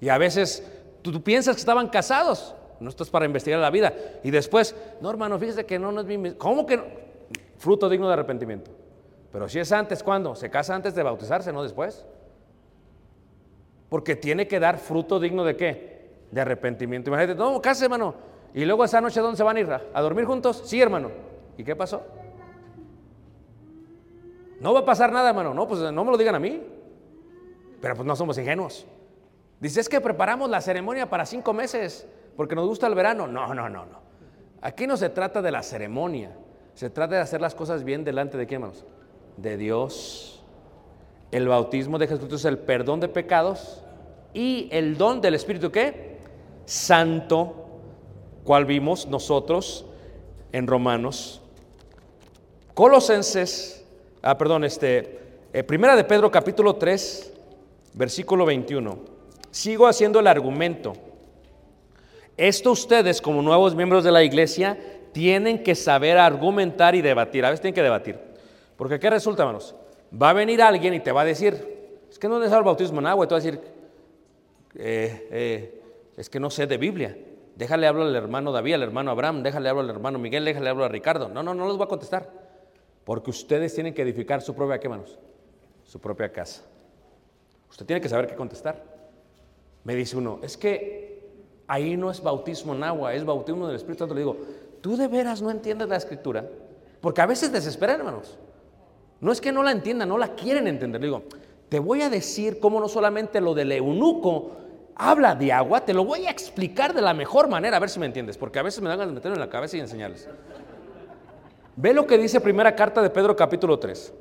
Y 0.00 0.08
a 0.08 0.16
veces 0.16 0.66
tú, 1.02 1.22
piensas 1.22 1.56
que 1.56 1.60
estaban 1.60 1.88
casados, 1.88 2.54
no 2.80 2.88
estás 2.88 3.10
para 3.10 3.26
investigar 3.26 3.60
la 3.60 3.68
vida. 3.68 3.92
Y 4.22 4.30
después, 4.30 4.74
no, 5.02 5.10
hermano, 5.10 5.38
fíjese 5.38 5.66
que 5.66 5.78
no, 5.78 5.92
no 5.92 6.00
es 6.00 6.06
mi... 6.06 6.32
¿Cómo 6.32 6.64
que 6.64 6.78
no? 6.78 6.84
Fruto 7.58 7.90
digno 7.90 8.06
de 8.06 8.14
arrepentimiento. 8.14 8.70
Pero 9.30 9.46
si 9.46 9.58
es 9.58 9.70
antes, 9.72 10.02
¿cuándo? 10.02 10.34
Se 10.34 10.48
casa 10.48 10.74
antes 10.74 10.94
de 10.94 11.02
bautizarse, 11.02 11.52
no 11.52 11.62
después. 11.62 12.06
Porque 13.90 14.16
tiene 14.16 14.48
que 14.48 14.58
dar 14.58 14.78
fruto 14.78 15.20
digno 15.20 15.44
de 15.44 15.54
qué? 15.54 16.12
De 16.30 16.40
arrepentimiento. 16.40 17.10
Imagínate, 17.10 17.38
no, 17.38 17.60
case, 17.60 17.84
hermano. 17.84 18.14
Y 18.54 18.64
luego 18.64 18.82
esa 18.86 19.02
noche, 19.02 19.20
¿dónde 19.20 19.36
se 19.36 19.42
van 19.42 19.58
a 19.58 19.60
ir? 19.60 19.68
¿A 19.70 20.00
dormir 20.00 20.24
juntos? 20.24 20.62
Sí, 20.64 20.80
hermano. 20.80 21.10
¿Y 21.58 21.62
qué 21.62 21.76
pasó? 21.76 22.02
No 24.60 24.72
va 24.72 24.80
a 24.80 24.84
pasar 24.84 25.12
nada, 25.12 25.30
hermano. 25.30 25.54
No, 25.54 25.66
pues 25.66 25.80
no 25.80 26.04
me 26.04 26.10
lo 26.10 26.16
digan 26.16 26.34
a 26.34 26.38
mí. 26.38 26.62
Pero 27.80 27.96
pues 27.96 28.06
no 28.06 28.16
somos 28.16 28.38
ingenuos. 28.38 28.86
Dice, 29.60 29.80
es 29.80 29.88
que 29.88 30.00
preparamos 30.00 30.48
la 30.50 30.60
ceremonia 30.60 31.08
para 31.08 31.26
cinco 31.26 31.52
meses 31.52 32.06
porque 32.36 32.54
nos 32.54 32.66
gusta 32.66 32.86
el 32.86 32.94
verano. 32.94 33.26
No, 33.26 33.54
no, 33.54 33.68
no, 33.68 33.86
no. 33.86 33.98
Aquí 34.60 34.86
no 34.86 34.96
se 34.96 35.10
trata 35.10 35.42
de 35.42 35.50
la 35.50 35.62
ceremonia. 35.62 36.36
Se 36.74 36.90
trata 36.90 37.16
de 37.16 37.20
hacer 37.20 37.40
las 37.40 37.54
cosas 37.54 37.84
bien 37.84 38.04
delante 38.04 38.36
de 38.36 38.46
quién, 38.46 38.62
hermanos? 38.62 38.84
De 39.36 39.56
Dios. 39.56 40.42
El 41.30 41.48
bautismo 41.48 41.98
de 41.98 42.06
Jesucristo 42.06 42.36
es 42.36 42.44
el 42.44 42.58
perdón 42.58 43.00
de 43.00 43.08
pecados 43.08 43.82
y 44.32 44.68
el 44.72 44.96
don 44.96 45.20
del 45.20 45.34
Espíritu 45.34 45.70
¿qué? 45.70 46.18
Santo, 46.66 47.66
cual 48.44 48.64
vimos 48.64 49.06
nosotros 49.06 49.86
en 50.52 50.66
Romanos. 50.66 51.40
Colosenses, 52.74 53.83
ah, 54.24 54.38
perdón, 54.38 54.64
este, 54.64 55.18
eh, 55.52 55.62
primera 55.62 55.94
de 55.94 56.04
Pedro 56.04 56.30
capítulo 56.30 56.76
3, 56.76 57.32
versículo 57.92 58.46
21. 58.46 58.98
Sigo 59.50 59.86
haciendo 59.86 60.18
el 60.18 60.26
argumento. 60.26 60.94
Esto 62.36 62.72
ustedes 62.72 63.20
como 63.20 63.42
nuevos 63.42 63.74
miembros 63.74 64.02
de 64.02 64.10
la 64.10 64.24
iglesia 64.24 64.78
tienen 65.12 65.62
que 65.62 65.74
saber 65.74 66.18
argumentar 66.18 66.94
y 66.94 67.02
debatir. 67.02 67.44
A 67.44 67.50
veces 67.50 67.60
tienen 67.60 67.74
que 67.74 67.82
debatir. 67.82 68.18
Porque 68.76 68.98
¿qué 68.98 69.10
resulta, 69.10 69.42
hermanos? 69.42 69.74
Va 70.20 70.30
a 70.30 70.32
venir 70.32 70.60
alguien 70.62 70.94
y 70.94 71.00
te 71.00 71.12
va 71.12 71.20
a 71.20 71.24
decir, 71.24 72.00
es 72.10 72.18
que 72.18 72.28
no 72.28 72.38
necesito 72.38 72.58
el 72.58 72.64
bautismo 72.64 73.00
en 73.00 73.06
agua. 73.06 73.26
Y 73.26 73.28
tú 73.28 73.34
vas 73.34 73.44
a 73.44 73.46
decir, 73.46 73.60
eh, 74.76 75.28
eh, 75.30 75.82
es 76.16 76.28
que 76.28 76.40
no 76.40 76.50
sé 76.50 76.66
de 76.66 76.78
Biblia. 76.78 77.16
Déjale 77.54 77.86
hablar 77.86 78.08
al 78.08 78.16
hermano 78.16 78.50
David, 78.50 78.74
al 78.74 78.82
hermano 78.82 79.12
Abraham, 79.12 79.44
déjale 79.44 79.68
hablar 79.68 79.84
al 79.84 79.90
hermano 79.90 80.18
Miguel, 80.18 80.44
déjale 80.44 80.70
hablar 80.70 80.86
a 80.86 80.92
Ricardo. 80.92 81.28
No, 81.28 81.42
no, 81.44 81.54
no 81.54 81.68
les 81.68 81.76
voy 81.76 81.84
a 81.84 81.88
contestar. 81.88 82.43
Porque 83.04 83.30
ustedes 83.30 83.74
tienen 83.74 83.94
que 83.94 84.02
edificar 84.02 84.42
su 84.42 84.54
propia, 84.54 84.80
¿qué? 84.80 84.90
Su 85.84 86.00
propia 86.00 86.32
casa. 86.32 86.62
Usted 87.70 87.86
tiene 87.86 88.00
que 88.00 88.08
saber 88.08 88.26
qué 88.26 88.34
contestar. 88.34 88.82
Me 89.84 89.94
dice 89.94 90.16
uno, 90.16 90.40
es 90.42 90.56
que 90.56 91.28
ahí 91.66 91.96
no 91.96 92.10
es 92.10 92.22
bautismo 92.22 92.74
en 92.74 92.84
agua, 92.84 93.14
es 93.14 93.24
bautismo 93.24 93.66
del 93.66 93.76
Espíritu 93.76 94.00
Santo. 94.00 94.14
Le 94.14 94.20
digo, 94.20 94.36
¿tú 94.80 94.96
de 94.96 95.08
veras 95.08 95.42
no 95.42 95.50
entiendes 95.50 95.88
la 95.88 95.96
escritura? 95.96 96.48
Porque 97.00 97.20
a 97.20 97.26
veces 97.26 97.52
desesperan, 97.52 98.00
hermanos. 98.00 98.38
No 99.20 99.32
es 99.32 99.40
que 99.40 99.52
no 99.52 99.62
la 99.62 99.72
entiendan, 99.72 100.08
no 100.08 100.18
la 100.18 100.34
quieren 100.34 100.66
entender. 100.66 101.00
Le 101.00 101.08
digo, 101.08 101.22
te 101.68 101.78
voy 101.78 102.02
a 102.02 102.10
decir 102.10 102.60
cómo 102.60 102.80
no 102.80 102.88
solamente 102.88 103.40
lo 103.40 103.54
del 103.54 103.72
eunuco 103.72 104.52
habla 104.96 105.34
de 105.34 105.52
agua, 105.52 105.84
te 105.84 105.92
lo 105.92 106.04
voy 106.04 106.26
a 106.26 106.30
explicar 106.30 106.94
de 106.94 107.02
la 107.02 107.14
mejor 107.14 107.48
manera, 107.48 107.76
a 107.76 107.80
ver 107.80 107.90
si 107.90 107.98
me 107.98 108.06
entiendes, 108.06 108.38
porque 108.38 108.58
a 108.58 108.62
veces 108.62 108.80
me 108.80 108.88
dan 108.88 108.98
ganas 108.98 109.12
de 109.12 109.14
meterlo 109.16 109.34
en 109.34 109.40
la 109.40 109.50
cabeza 109.50 109.76
y 109.76 109.80
enseñarles. 109.80 110.28
Ve 111.76 111.92
lo 111.92 112.06
que 112.06 112.18
dice 112.18 112.40
primera 112.40 112.76
carta 112.76 113.02
de 113.02 113.10
Pedro 113.10 113.34
capítulo 113.34 113.78
3. 113.78 114.12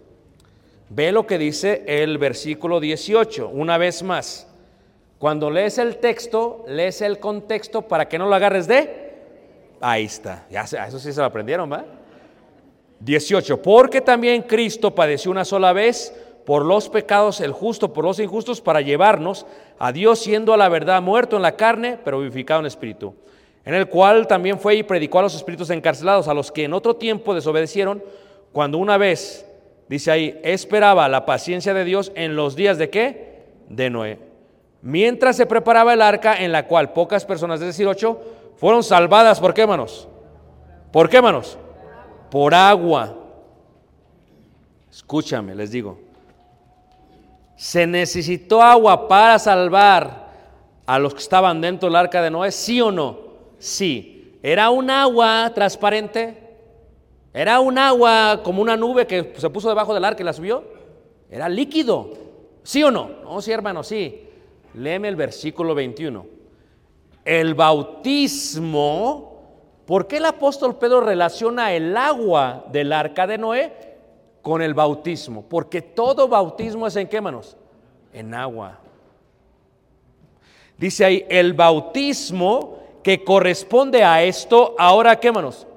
Ve 0.90 1.12
lo 1.12 1.28
que 1.28 1.38
dice 1.38 1.84
el 1.88 2.18
versículo 2.18 2.80
18, 2.80 3.50
una 3.50 3.78
vez 3.78 4.02
más. 4.04 4.48
Cuando 5.20 5.50
lees 5.50 5.78
el 5.78 5.98
texto, 5.98 6.66
lees 6.68 7.02
el 7.02 7.20
contexto 7.20 7.84
para 7.84 8.10
que 8.10 8.18
no 8.18 8.28
lo 8.28 8.36
agarres 8.36 8.68
de... 8.68 9.04
Ahí 9.80 10.06
está, 10.06 10.46
ya 10.50 10.64
eso 10.64 11.00
sí 11.00 11.12
se 11.12 11.20
lo 11.20 11.26
aprendieron, 11.26 11.72
¿va? 11.72 11.86
18, 13.00 13.62
porque 13.62 14.02
también 14.02 14.44
Cristo 14.44 14.96
padeció 14.96 15.30
una 15.30 15.46
sola 15.46 15.74
vez 15.74 16.14
por 16.46 16.66
los 16.66 16.90
pecados, 16.90 17.42
el 17.42 17.52
justo 17.52 17.94
por 17.94 18.06
los 18.06 18.20
injustos, 18.20 18.62
para 18.62 18.82
llevarnos 18.82 19.46
a 19.78 19.92
Dios 19.92 20.20
siendo 20.20 20.54
a 20.54 20.58
la 20.58 20.70
verdad 20.70 21.02
muerto 21.02 21.36
en 21.36 21.42
la 21.42 21.56
carne, 21.56 22.00
pero 22.04 22.20
vivificado 22.20 22.62
en 22.62 22.66
espíritu, 22.66 23.14
en 23.66 23.74
el 23.74 23.88
cual 23.88 24.28
también 24.28 24.60
fue 24.60 24.76
y 24.76 24.84
predicó 24.84 25.20
a 25.20 25.24
los 25.24 25.36
espíritus 25.36 25.70
encarcelados, 25.70 26.28
a 26.28 26.34
los 26.34 26.52
que 26.52 26.66
en 26.66 26.74
otro 26.74 26.96
tiempo 26.96 27.34
desobedecieron, 27.34 28.04
cuando 28.52 28.78
una 28.78 28.98
vez, 28.98 29.46
dice 29.88 30.12
ahí, 30.12 30.40
esperaba 30.44 31.08
la 31.08 31.26
paciencia 31.26 31.74
de 31.74 31.86
Dios 31.86 32.12
en 32.16 32.36
los 32.36 32.56
días 32.56 32.78
de 32.78 32.90
qué? 32.90 33.44
De 33.70 33.90
Noé. 33.90 34.20
Mientras 34.82 35.38
se 35.38 35.46
preparaba 35.46 35.94
el 35.94 36.02
arca 36.02 36.36
en 36.36 36.52
la 36.52 36.68
cual 36.68 36.92
pocas 36.92 37.26
personas, 37.26 37.62
es 37.62 37.68
decir, 37.68 37.88
ocho, 37.88 38.22
fueron 38.58 38.84
salvadas, 38.84 39.40
¿por 39.40 39.54
qué, 39.54 39.62
hermanos? 39.62 40.08
¿Por 40.92 41.10
qué, 41.10 41.18
hermanos? 41.18 41.58
por 42.34 42.52
agua. 42.56 43.16
Escúchame, 44.92 45.54
les 45.54 45.70
digo. 45.70 46.00
¿Se 47.56 47.86
necesitó 47.86 48.60
agua 48.60 49.08
para 49.08 49.38
salvar 49.38 50.32
a 50.88 50.98
los 50.98 51.14
que 51.14 51.20
estaban 51.20 51.62
dentro 51.62 51.88
del 51.88 51.96
arca 51.96 52.24
de 52.24 52.32
Noé? 52.32 52.52
¿Sí 52.52 52.82
o 52.82 52.92
no? 52.92 53.20
Sí. 53.64 54.40
¿Era 54.44 54.70
un 54.70 54.90
agua 54.90 55.52
transparente? 55.56 56.38
¿Era 57.34 57.60
un 57.60 57.78
agua 57.78 58.42
como 58.44 58.62
una 58.62 58.76
nube 58.76 59.08
que 59.08 59.34
se 59.38 59.50
puso 59.50 59.70
debajo 59.70 59.94
del 59.94 60.04
arca 60.04 60.22
y 60.22 60.26
la 60.26 60.34
subió? 60.34 60.64
Era 61.30 61.48
líquido. 61.48 62.14
¿Sí 62.64 62.84
o 62.84 62.92
no? 62.92 63.10
No, 63.24 63.42
sí, 63.42 63.52
hermano, 63.52 63.84
sí. 63.84 64.28
Léeme 64.74 65.08
el 65.08 65.16
versículo 65.16 65.74
21. 65.74 66.26
El 67.24 67.54
bautismo 67.54 69.34
¿Por 69.86 70.08
qué 70.08 70.18
el 70.18 70.26
apóstol 70.26 70.78
Pedro 70.78 71.02
relaciona 71.02 71.74
el 71.74 71.96
agua 71.98 72.66
del 72.72 72.94
arca 72.94 73.28
de 73.28 73.38
Noé 73.38 73.74
con 74.42 74.62
el 74.62 74.74
bautismo? 74.74 75.44
Porque 75.44 75.82
todo 75.82 76.28
bautismo 76.28 76.88
es 76.88 76.96
en 76.96 77.08
qué 77.08 77.20
manos? 77.20 77.58
En 78.14 78.34
agua. 78.34 78.80
Dice 80.78 81.04
ahí, 81.04 81.26
el 81.30 81.54
bautismo 81.54 82.83
que 83.04 83.24
corresponde 83.24 84.04
a 84.04 84.24
esto, 84.24 84.76
ahora 84.80 85.20
qué 85.20 85.32
manos? 85.32 85.68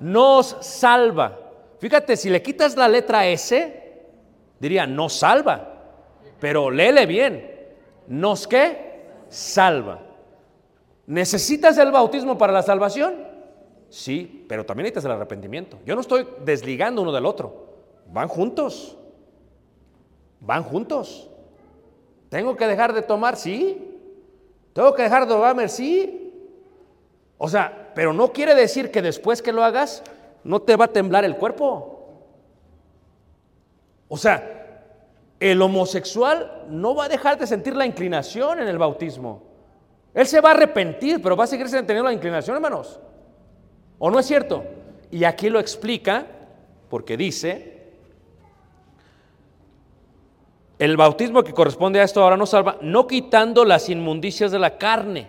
Nos 0.00 0.56
salva. 0.60 1.38
Fíjate, 1.78 2.16
si 2.16 2.30
le 2.30 2.42
quitas 2.42 2.76
la 2.76 2.88
letra 2.88 3.26
S, 3.26 4.00
diría, 4.58 4.86
no 4.86 5.08
salva. 5.08 5.68
Pero 6.40 6.70
léele 6.70 7.06
bien. 7.06 7.52
¿Nos 8.08 8.48
qué? 8.48 9.02
Salva. 9.28 10.00
¿Necesitas 11.06 11.76
el 11.78 11.92
bautismo 11.92 12.38
para 12.38 12.52
la 12.52 12.62
salvación? 12.62 13.14
Sí, 13.90 14.46
pero 14.48 14.64
también 14.64 14.84
necesitas 14.84 15.04
el 15.04 15.12
arrepentimiento. 15.12 15.78
Yo 15.84 15.94
no 15.94 16.00
estoy 16.00 16.26
desligando 16.44 17.02
uno 17.02 17.12
del 17.12 17.26
otro. 17.26 17.66
Van 18.06 18.28
juntos. 18.28 18.96
Van 20.40 20.62
juntos. 20.62 21.28
¿Tengo 22.30 22.56
que 22.56 22.66
dejar 22.66 22.94
de 22.94 23.02
tomar? 23.02 23.36
Sí. 23.36 23.98
¿Tengo 24.72 24.94
que 24.94 25.02
dejar 25.02 25.28
de 25.28 25.36
beber? 25.36 25.68
Sí. 25.68 26.21
O 27.44 27.48
sea, 27.48 27.90
pero 27.92 28.12
no 28.12 28.32
quiere 28.32 28.54
decir 28.54 28.92
que 28.92 29.02
después 29.02 29.42
que 29.42 29.50
lo 29.50 29.64
hagas 29.64 30.04
no 30.44 30.62
te 30.62 30.76
va 30.76 30.84
a 30.84 30.92
temblar 30.92 31.24
el 31.24 31.34
cuerpo. 31.34 32.06
O 34.06 34.16
sea, 34.16 34.84
el 35.40 35.60
homosexual 35.60 36.66
no 36.68 36.94
va 36.94 37.06
a 37.06 37.08
dejar 37.08 37.36
de 37.36 37.48
sentir 37.48 37.74
la 37.74 37.84
inclinación 37.84 38.60
en 38.60 38.68
el 38.68 38.78
bautismo. 38.78 39.42
Él 40.14 40.24
se 40.28 40.40
va 40.40 40.50
a 40.50 40.52
arrepentir, 40.52 41.20
pero 41.20 41.36
va 41.36 41.42
a 41.42 41.48
seguir 41.48 41.68
teniendo 41.68 42.04
la 42.04 42.12
inclinación, 42.12 42.54
hermanos. 42.54 43.00
¿O 43.98 44.08
no 44.08 44.20
es 44.20 44.26
cierto? 44.26 44.62
Y 45.10 45.24
aquí 45.24 45.50
lo 45.50 45.58
explica 45.58 46.24
porque 46.88 47.16
dice, 47.16 47.90
el 50.78 50.96
bautismo 50.96 51.42
que 51.42 51.52
corresponde 51.52 51.98
a 51.98 52.04
esto 52.04 52.22
ahora 52.22 52.36
no 52.36 52.46
salva, 52.46 52.78
no 52.82 53.08
quitando 53.08 53.64
las 53.64 53.88
inmundicias 53.88 54.52
de 54.52 54.60
la 54.60 54.78
carne, 54.78 55.26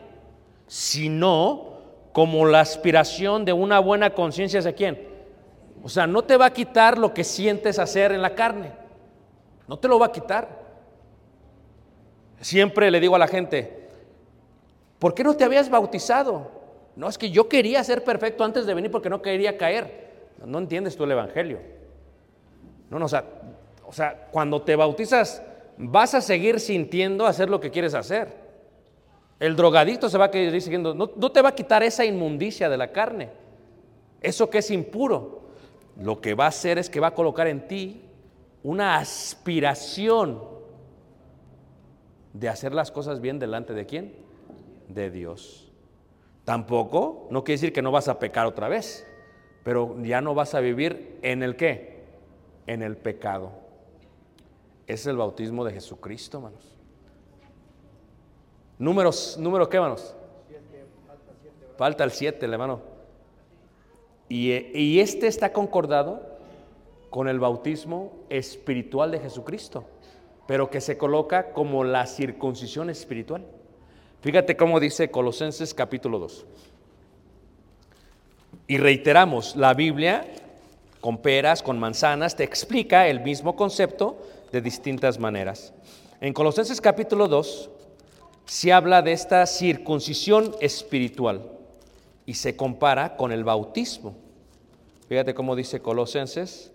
sino 0.67 1.72
como 2.13 2.45
la 2.45 2.61
aspiración 2.61 3.43
de 3.43 3.51
una 3.51 3.79
buena 3.79 4.13
conciencia 4.13 4.59
hacia 4.59 4.73
quién? 4.73 5.07
O 5.83 5.89
sea, 5.89 6.07
no 6.07 6.23
te 6.23 6.37
va 6.37 6.45
a 6.45 6.53
quitar 6.53 6.97
lo 6.97 7.13
que 7.13 7.25
sientes 7.25 7.77
hacer 7.77 8.13
en 8.13 8.21
la 8.21 8.35
carne. 8.35 8.71
No 9.67 9.77
te 9.77 9.87
lo 9.89 9.99
va 9.99 10.05
a 10.05 10.11
quitar. 10.11 10.63
Siempre 12.39 12.89
le 12.91 12.99
digo 12.99 13.15
a 13.15 13.19
la 13.19 13.27
gente, 13.27 13.89
¿por 14.99 15.13
qué 15.13 15.23
no 15.23 15.35
te 15.35 15.43
habías 15.43 15.69
bautizado? 15.69 16.51
No, 16.95 17.09
es 17.09 17.17
que 17.17 17.31
yo 17.31 17.49
quería 17.49 17.83
ser 17.83 18.03
perfecto 18.03 18.43
antes 18.43 18.65
de 18.65 18.73
venir 18.73 18.91
porque 18.91 19.09
no 19.09 19.21
quería 19.21 19.57
caer. 19.57 20.13
No 20.45 20.59
entiendes 20.59 20.95
tú 20.95 21.05
el 21.05 21.11
Evangelio. 21.11 21.59
No, 22.89 22.99
no, 22.99 23.05
o 23.05 23.09
sea, 23.09 23.25
o 23.85 23.91
sea, 23.91 24.27
cuando 24.31 24.61
te 24.61 24.75
bautizas 24.75 25.41
vas 25.77 26.13
a 26.13 26.21
seguir 26.21 26.59
sintiendo 26.59 27.25
hacer 27.25 27.49
lo 27.49 27.59
que 27.59 27.71
quieres 27.71 27.93
hacer. 27.93 28.42
El 29.43 29.57
drogadicto 29.57 30.09
se 30.09 30.17
va 30.17 30.23
a 30.23 30.31
seguir 30.31 30.61
siguiendo, 30.61 30.93
no, 30.93 31.11
no 31.17 31.29
te 31.29 31.41
va 31.41 31.49
a 31.49 31.53
quitar 31.53 31.83
esa 31.83 32.05
inmundicia 32.05 32.69
de 32.69 32.77
la 32.77 32.93
carne, 32.93 33.29
eso 34.21 34.49
que 34.49 34.59
es 34.59 34.71
impuro. 34.71 35.41
Lo 36.01 36.21
que 36.21 36.33
va 36.33 36.45
a 36.45 36.47
hacer 36.47 36.77
es 36.77 36.89
que 36.89 37.01
va 37.01 37.07
a 37.07 37.13
colocar 37.13 37.47
en 37.47 37.67
ti 37.67 38.03
una 38.63 38.95
aspiración 38.95 40.41
de 42.31 42.47
hacer 42.47 42.73
las 42.73 42.89
cosas 42.89 43.19
bien 43.19 43.37
delante 43.37 43.73
de 43.73 43.85
quién? 43.85 44.15
De 44.87 45.11
Dios. 45.11 45.69
Tampoco, 46.45 47.27
no 47.29 47.43
quiere 47.43 47.59
decir 47.59 47.73
que 47.73 47.81
no 47.81 47.91
vas 47.91 48.07
a 48.07 48.19
pecar 48.19 48.45
otra 48.45 48.69
vez, 48.69 49.05
pero 49.65 50.01
ya 50.03 50.21
no 50.21 50.33
vas 50.33 50.55
a 50.55 50.61
vivir 50.61 51.19
en 51.21 51.43
el 51.43 51.57
qué? 51.57 52.05
En 52.65 52.81
el 52.81 52.95
pecado. 52.95 53.51
Es 54.87 55.05
el 55.05 55.17
bautismo 55.17 55.65
de 55.65 55.73
Jesucristo, 55.73 56.37
hermanos. 56.37 56.72
Números, 58.79 59.37
número 59.39 59.69
qué, 59.69 59.77
hermanos? 59.77 60.15
Falta 61.77 62.03
el 62.03 62.11
7, 62.11 62.45
hermano. 62.45 62.81
Y, 64.29 64.51
y 64.77 64.99
este 64.99 65.27
está 65.27 65.53
concordado 65.53 66.21
con 67.09 67.27
el 67.27 67.39
bautismo 67.39 68.11
espiritual 68.29 69.11
de 69.11 69.19
Jesucristo, 69.19 69.85
pero 70.47 70.69
que 70.69 70.81
se 70.81 70.97
coloca 70.97 71.51
como 71.53 71.83
la 71.83 72.07
circuncisión 72.07 72.89
espiritual. 72.89 73.45
Fíjate 74.21 74.55
cómo 74.55 74.79
dice 74.79 75.11
Colosenses 75.11 75.73
capítulo 75.73 76.19
2. 76.19 76.45
Y 78.67 78.77
reiteramos, 78.77 79.55
la 79.55 79.73
Biblia 79.73 80.25
con 81.03 81.17
peras, 81.17 81.61
con 81.61 81.77
manzanas, 81.77 82.37
te 82.37 82.45
explica 82.45 83.09
el 83.09 83.19
mismo 83.19 83.57
concepto 83.57 84.17
de 84.53 84.61
distintas 84.61 85.19
maneras. 85.19 85.73
En 86.21 86.31
Colosenses 86.31 86.79
capítulo 86.79 87.27
2 87.27 87.69
se 88.45 88.73
habla 88.73 89.01
de 89.01 89.13
esta 89.13 89.45
circuncisión 89.45 90.55
espiritual 90.59 91.49
y 92.25 92.35
se 92.35 92.55
compara 92.55 93.15
con 93.15 93.31
el 93.31 93.43
bautismo. 93.43 94.15
Fíjate 95.07 95.33
cómo 95.33 95.55
dice 95.55 95.81
Colosenses 95.81 96.71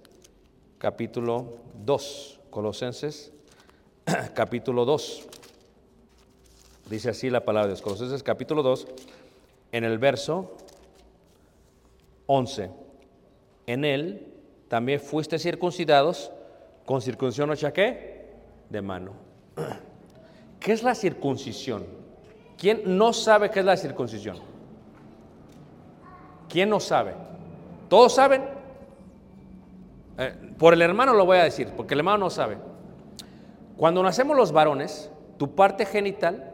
capítulo 0.78 1.58
2. 1.84 2.40
Colosenses 2.50 3.32
capítulo 4.34 4.84
2. 4.84 5.26
Dice 6.90 7.10
así 7.10 7.30
la 7.30 7.44
palabra 7.44 7.66
de 7.66 7.74
Dios. 7.74 7.82
Colosenses 7.82 8.22
capítulo 8.22 8.62
2, 8.62 8.86
en 9.72 9.84
el 9.84 9.98
verso 9.98 10.56
11. 12.26 12.70
En 13.66 13.84
él 13.84 14.26
también 14.68 15.00
fuiste 15.00 15.38
circuncidados 15.38 16.30
con 16.86 17.02
circuncisión 17.02 17.52
hecha? 17.52 17.72
De 18.70 18.82
mano. 18.82 19.12
¿Qué 20.60 20.72
es 20.72 20.82
la 20.82 20.94
circuncisión? 20.94 21.84
¿Quién 22.56 22.82
no 22.84 23.12
sabe 23.12 23.50
qué 23.50 23.60
es 23.60 23.64
la 23.64 23.76
circuncisión? 23.76 24.38
¿Quién 26.48 26.70
no 26.70 26.80
sabe? 26.80 27.14
¿Todos 27.88 28.14
saben? 28.14 28.42
Eh, 30.18 30.34
por 30.58 30.74
el 30.74 30.82
hermano 30.82 31.14
lo 31.14 31.24
voy 31.24 31.38
a 31.38 31.44
decir, 31.44 31.68
porque 31.76 31.94
el 31.94 32.00
hermano 32.00 32.18
no 32.18 32.30
sabe. 32.30 32.58
Cuando 33.76 34.02
nacemos 34.02 34.36
los 34.36 34.50
varones, 34.50 35.10
tu 35.36 35.54
parte 35.54 35.86
genital 35.86 36.52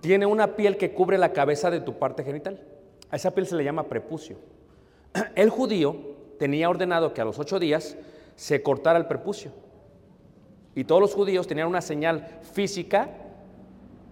tiene 0.00 0.26
una 0.26 0.54
piel 0.54 0.76
que 0.76 0.92
cubre 0.92 1.18
la 1.18 1.32
cabeza 1.32 1.70
de 1.70 1.80
tu 1.80 1.98
parte 1.98 2.22
genital. 2.22 2.60
A 3.10 3.16
esa 3.16 3.32
piel 3.32 3.46
se 3.46 3.56
le 3.56 3.64
llama 3.64 3.88
prepucio. 3.88 4.38
El 5.34 5.50
judío 5.50 5.96
tenía 6.38 6.70
ordenado 6.70 7.12
que 7.12 7.20
a 7.20 7.24
los 7.24 7.38
ocho 7.38 7.58
días 7.58 7.96
se 8.36 8.62
cortara 8.62 8.98
el 8.98 9.06
prepucio. 9.06 9.52
Y 10.74 10.84
todos 10.84 11.00
los 11.00 11.14
judíos 11.14 11.46
tenían 11.46 11.68
una 11.68 11.80
señal 11.80 12.26
física 12.52 13.10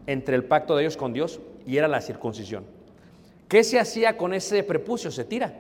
entre 0.06 0.36
el 0.36 0.44
pacto 0.44 0.76
de 0.76 0.82
ellos 0.82 0.96
con 0.96 1.12
Dios 1.12 1.40
y 1.66 1.76
era 1.76 1.88
la 1.88 2.00
circuncisión. 2.00 2.64
¿Qué 3.48 3.64
se 3.64 3.78
hacía 3.78 4.16
con 4.16 4.34
ese 4.34 4.62
prepucio? 4.62 5.10
Se 5.10 5.24
tira. 5.24 5.52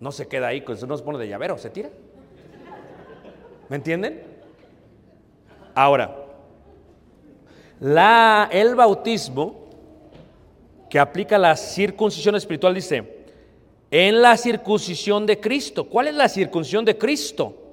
No 0.00 0.12
se 0.12 0.26
queda 0.26 0.48
ahí, 0.48 0.60
pues 0.60 0.86
no 0.86 0.96
se 0.96 1.02
pone 1.02 1.18
de 1.18 1.28
llavero, 1.28 1.58
se 1.58 1.70
tira. 1.70 1.90
¿Me 3.68 3.76
entienden? 3.76 4.22
Ahora, 5.74 6.16
el 8.50 8.74
bautismo 8.74 9.64
que 10.88 10.98
aplica 10.98 11.38
la 11.38 11.56
circuncisión 11.56 12.36
espiritual 12.36 12.74
dice, 12.74 13.26
en 13.90 14.22
la 14.22 14.36
circuncisión 14.36 15.26
de 15.26 15.38
Cristo. 15.40 15.88
¿Cuál 15.88 16.08
es 16.08 16.14
la 16.14 16.28
circuncisión 16.28 16.84
de 16.84 16.98
Cristo? 16.98 17.63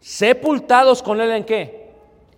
Sepultados 0.00 1.02
con 1.02 1.20
Él 1.20 1.30
en 1.30 1.44
qué? 1.44 1.90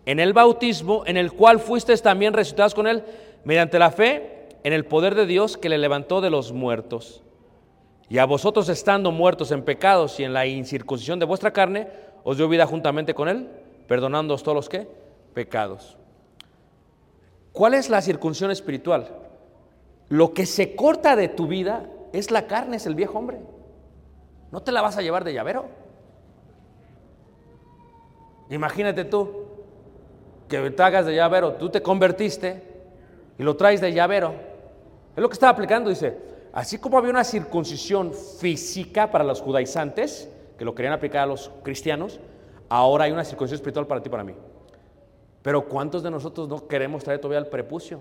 En 0.05 0.19
el 0.19 0.33
bautismo, 0.33 1.05
en 1.07 1.17
el 1.17 1.33
cual 1.33 1.61
fuisteis 1.61 2.03
también 2.03 2.35
resucitados 2.35 2.75
con 2.75 2.87
Él, 2.87 3.05
mediante 3.45 3.79
la 3.79 3.91
fe 3.91 4.49
en 4.65 4.73
el 4.73 4.85
poder 4.85 5.15
de 5.15 5.27
Dios 5.27 5.57
que 5.57 5.69
le 5.69 5.79
levantó 5.79 6.21
de 6.21 6.31
los 6.31 6.53
muertos. 6.53 7.23
Y 8.09 8.19
a 8.19 8.27
vosotros 8.27 8.69
estando 8.69 9.11
muertos 9.13 9.53
en 9.53 9.63
pecados 9.63 10.19
y 10.21 10.25
en 10.25 10.33
la 10.33 10.47
incircuncisión 10.47 11.19
de 11.19 11.25
vuestra 11.25 11.53
carne, 11.53 11.89
os 12.25 12.37
dio 12.37 12.49
vida 12.49 12.67
juntamente 12.67 13.15
con 13.15 13.29
Él, 13.29 13.49
perdonándoos 13.87 14.43
todos 14.43 14.57
los 14.57 14.69
que 14.69 14.89
pecados. 15.33 15.97
¿Cuál 17.53 17.75
es 17.75 17.89
la 17.89 18.03
circuncisión 18.03 18.51
espiritual? 18.51 19.09
Lo 20.09 20.35
que 20.35 20.47
se 20.47 20.75
corta 20.75 21.17
de 21.17 21.29
tu 21.29 21.47
vida 21.47 21.89
es 22.13 22.31
la 22.31 22.47
carne, 22.47 22.77
es 22.77 22.87
el 22.87 22.95
viejo 22.95 23.19
hombre. 23.19 23.39
No 24.51 24.63
te 24.63 24.73
la 24.73 24.83
vas 24.83 24.97
a 24.97 25.03
llevar 25.03 25.25
de 25.25 25.33
llavero. 25.33 25.67
Imagínate 28.51 29.05
tú 29.05 29.47
que 30.49 30.71
te 30.71 30.83
hagas 30.83 31.07
de 31.07 31.15
llavero, 31.15 31.55
tú 31.55 31.71
te 31.71 31.81
convertiste 31.81 32.63
y 33.39 33.43
lo 33.43 33.57
traes 33.57 33.81
de 33.81 33.93
llavero. 33.93 34.35
Es 35.17 35.23
lo 35.23 35.29
que 35.29 35.35
estaba 35.35 35.53
aplicando, 35.53 35.91
dice, 35.91 36.19
así 36.53 36.79
como 36.79 36.99
había 36.99 37.11
una 37.11 37.25
circuncisión 37.25 38.13
física 38.13 39.11
para 39.11 39.25
los 39.25 39.41
judaizantes, 39.41 40.29
que 40.59 40.65
lo 40.65 40.75
querían 40.75 40.95
aplicar 40.95 41.23
a 41.23 41.27
los 41.27 41.51
cristianos, 41.63 42.21
ahora 42.69 43.05
hay 43.05 43.13
una 43.13 43.25
circuncisión 43.25 43.57
espiritual 43.57 43.87
para 43.87 44.03
ti 44.03 44.09
y 44.09 44.11
para 44.11 44.25
mí. 44.25 44.35
Pero 45.43 45.69
¿cuántos 45.69 46.03
de 46.03 46.11
nosotros 46.11 46.49
no 46.49 46.67
queremos 46.69 47.03
traer 47.03 47.21
todavía 47.21 47.41
el 47.41 47.49
prepucio? 47.49 48.01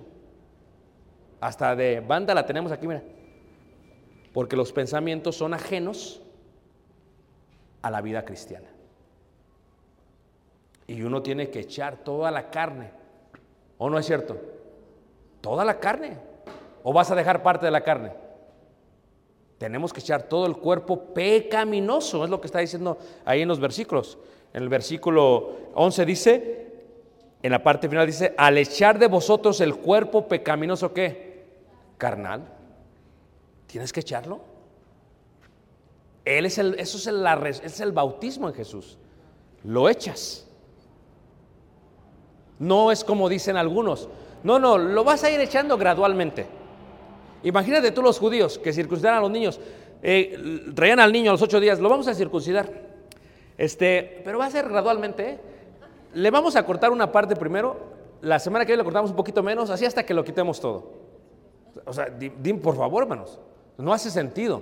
Hasta 1.39 1.75
de 1.75 1.99
banda 2.01 2.35
la 2.35 2.45
tenemos 2.45 2.71
aquí, 2.71 2.87
mira. 2.87 3.01
Porque 4.31 4.55
los 4.55 4.71
pensamientos 4.71 5.35
son 5.35 5.53
ajenos 5.53 6.21
a 7.81 7.89
la 7.89 8.01
vida 8.01 8.23
cristiana. 8.23 8.70
Y 10.87 11.01
uno 11.03 11.21
tiene 11.21 11.49
que 11.49 11.59
echar 11.59 11.97
toda 11.97 12.31
la 12.31 12.49
carne. 12.49 12.91
¿O 13.77 13.89
no 13.89 13.97
es 13.97 14.05
cierto? 14.05 14.37
Toda 15.41 15.63
la 15.65 15.79
carne. 15.79 16.17
¿O 16.83 16.93
vas 16.93 17.11
a 17.11 17.15
dejar 17.15 17.43
parte 17.43 17.65
de 17.65 17.71
la 17.71 17.81
carne? 17.81 18.11
Tenemos 19.57 19.93
que 19.93 19.99
echar 19.99 20.23
todo 20.23 20.47
el 20.47 20.57
cuerpo 20.57 21.13
pecaminoso, 21.13 22.23
es 22.23 22.29
lo 22.29 22.41
que 22.41 22.47
está 22.47 22.59
diciendo 22.59 22.97
ahí 23.25 23.43
en 23.43 23.47
los 23.47 23.59
versículos. 23.59 24.17
En 24.53 24.63
el 24.63 24.69
versículo 24.69 25.51
11 25.75 26.05
dice, 26.05 26.73
en 27.43 27.51
la 27.51 27.61
parte 27.61 27.87
final 27.87 28.07
dice, 28.07 28.33
al 28.37 28.57
echar 28.57 28.97
de 28.97 29.07
vosotros 29.07 29.61
el 29.61 29.75
cuerpo 29.75 30.27
pecaminoso, 30.27 30.93
¿qué? 30.93 31.31
carnal, 32.01 32.47
tienes 33.67 33.93
que 33.93 33.99
echarlo. 33.99 34.41
Él 36.25 36.47
es 36.47 36.57
el, 36.57 36.79
eso 36.79 36.97
es 36.97 37.05
el, 37.05 37.23
es 37.63 37.79
el 37.79 37.91
bautismo 37.91 38.47
en 38.47 38.55
Jesús. 38.55 38.97
Lo 39.63 39.87
echas. 39.87 40.47
No 42.61 42.91
es 42.91 43.03
como 43.03 43.27
dicen 43.27 43.57
algunos. 43.57 44.07
No, 44.43 44.59
no, 44.59 44.77
lo 44.77 45.03
vas 45.03 45.23
a 45.23 45.31
ir 45.31 45.39
echando 45.39 45.77
gradualmente. 45.77 46.45
Imagínate 47.43 47.91
tú 47.91 48.03
los 48.03 48.19
judíos 48.19 48.59
que 48.59 48.71
circuncidaran 48.71 49.17
a 49.17 49.21
los 49.21 49.31
niños. 49.31 49.59
Eh, 50.03 50.69
traían 50.75 50.99
al 50.99 51.11
niño 51.11 51.31
a 51.31 51.33
los 51.33 51.41
ocho 51.41 51.59
días, 51.59 51.79
lo 51.79 51.89
vamos 51.89 52.07
a 52.07 52.13
circuncidar. 52.13 52.71
Este, 53.57 54.21
pero 54.23 54.37
va 54.37 54.45
a 54.45 54.51
ser 54.51 54.69
gradualmente. 54.69 55.29
¿eh? 55.29 55.39
Le 56.13 56.29
vamos 56.29 56.55
a 56.55 56.63
cortar 56.65 56.91
una 56.91 57.11
parte 57.11 57.35
primero. 57.35 57.77
La 58.21 58.37
semana 58.37 58.63
que 58.65 58.71
viene 58.73 58.81
le 58.81 58.85
cortamos 58.85 59.09
un 59.09 59.15
poquito 59.17 59.41
menos, 59.41 59.71
así 59.71 59.83
hasta 59.85 60.03
que 60.05 60.13
lo 60.13 60.23
quitemos 60.23 60.59
todo. 60.61 60.91
O 61.85 61.93
sea, 61.93 62.05
di, 62.05 62.29
di- 62.29 62.53
por 62.53 62.75
favor, 62.77 63.03
hermanos, 63.03 63.39
no 63.77 63.91
hace 63.91 64.11
sentido. 64.11 64.61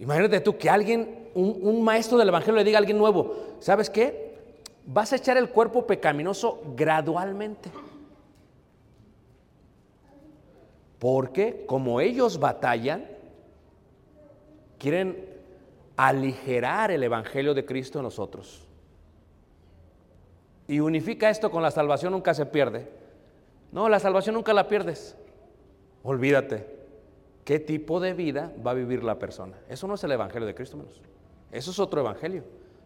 Imagínate 0.00 0.40
tú 0.40 0.56
que 0.58 0.68
alguien, 0.68 1.28
un, 1.34 1.56
un 1.62 1.82
maestro 1.84 2.18
del 2.18 2.28
Evangelio 2.28 2.56
le 2.56 2.64
diga 2.64 2.78
a 2.78 2.80
alguien 2.80 2.98
nuevo, 2.98 3.36
¿sabes 3.60 3.88
qué? 3.90 4.27
Vas 4.90 5.12
a 5.12 5.16
echar 5.16 5.36
el 5.36 5.50
cuerpo 5.50 5.86
pecaminoso 5.86 6.62
gradualmente. 6.74 7.70
Porque 10.98 11.66
como 11.66 12.00
ellos 12.00 12.40
batallan, 12.40 13.06
quieren 14.78 15.28
aligerar 15.94 16.90
el 16.90 17.02
Evangelio 17.02 17.52
de 17.52 17.66
Cristo 17.66 17.98
en 17.98 18.04
nosotros. 18.04 18.66
Y 20.66 20.80
unifica 20.80 21.28
esto 21.28 21.50
con 21.50 21.62
la 21.62 21.70
salvación, 21.70 22.12
nunca 22.12 22.32
se 22.32 22.46
pierde. 22.46 22.90
No, 23.70 23.90
la 23.90 24.00
salvación 24.00 24.36
nunca 24.36 24.54
la 24.54 24.68
pierdes. 24.68 25.18
Olvídate. 26.02 26.78
¿Qué 27.44 27.60
tipo 27.60 28.00
de 28.00 28.14
vida 28.14 28.54
va 28.66 28.70
a 28.70 28.74
vivir 28.74 29.04
la 29.04 29.18
persona? 29.18 29.58
Eso 29.68 29.86
no 29.86 29.96
es 29.96 30.04
el 30.04 30.12
Evangelio 30.12 30.46
de 30.46 30.54
Cristo, 30.54 30.78
menos. 30.78 30.98
Eso 31.52 31.72
es 31.72 31.78
otro 31.78 32.00
Evangelio. 32.00 32.42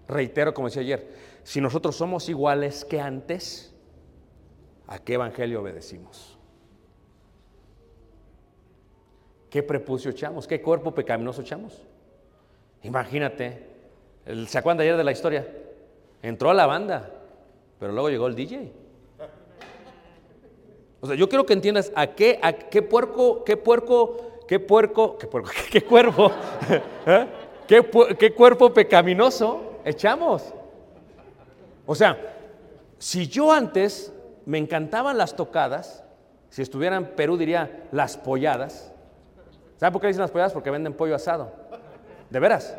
Reitero, 0.08 0.52
como 0.52 0.68
decía 0.68 0.82
ayer, 0.82 1.08
si 1.42 1.60
nosotros 1.60 1.96
somos 1.96 2.28
iguales 2.28 2.84
que 2.84 3.00
antes, 3.00 3.72
¿a 4.86 4.98
qué 4.98 5.14
Evangelio 5.14 5.60
obedecimos? 5.60 6.38
¿Qué 9.50 9.62
prepucio 9.62 10.10
echamos? 10.10 10.46
¿Qué 10.46 10.60
cuerpo 10.62 10.92
pecaminoso 10.94 11.42
echamos? 11.42 11.82
Imagínate, 12.82 13.66
el- 14.26 14.48
¿se 14.48 14.58
acuerdan 14.58 14.78
de 14.78 14.84
ayer 14.84 14.96
de 14.96 15.04
la 15.04 15.12
historia? 15.12 15.46
Entró 16.22 16.50
a 16.50 16.54
la 16.54 16.66
banda, 16.66 17.10
pero 17.78 17.92
luego 17.92 18.08
llegó 18.10 18.26
el 18.28 18.34
DJ. 18.34 18.72
O 21.00 21.06
sea, 21.06 21.16
yo 21.16 21.28
quiero 21.28 21.44
que 21.44 21.52
entiendas 21.52 21.92
a 21.96 22.06
qué, 22.08 22.38
a 22.42 22.52
qué 22.52 22.80
puerco, 22.80 23.44
qué 23.44 23.56
puerco, 23.56 24.40
qué 24.46 24.58
puerco, 24.60 25.18
qué 25.18 25.26
puerco, 25.26 25.50
qué 25.70 25.82
cuerpo, 25.82 26.30
¿eh? 27.06 27.26
¿Qué, 27.66 27.82
pu- 27.90 28.16
qué 28.16 28.32
cuerpo 28.32 28.72
pecaminoso 28.72 29.71
echamos. 29.84 30.52
O 31.86 31.94
sea, 31.94 32.18
si 32.98 33.26
yo 33.26 33.52
antes 33.52 34.12
me 34.46 34.58
encantaban 34.58 35.18
las 35.18 35.34
tocadas, 35.34 36.04
si 36.48 36.62
estuviera 36.62 36.96
en 36.96 37.06
Perú 37.16 37.36
diría 37.36 37.88
las 37.92 38.16
polladas. 38.16 38.92
¿Sabe 39.76 39.92
por 39.92 40.00
qué 40.00 40.08
dicen 40.08 40.20
las 40.20 40.30
polladas? 40.30 40.52
Porque 40.52 40.70
venden 40.70 40.94
pollo 40.94 41.14
asado. 41.14 41.52
De 42.30 42.38
veras. 42.38 42.76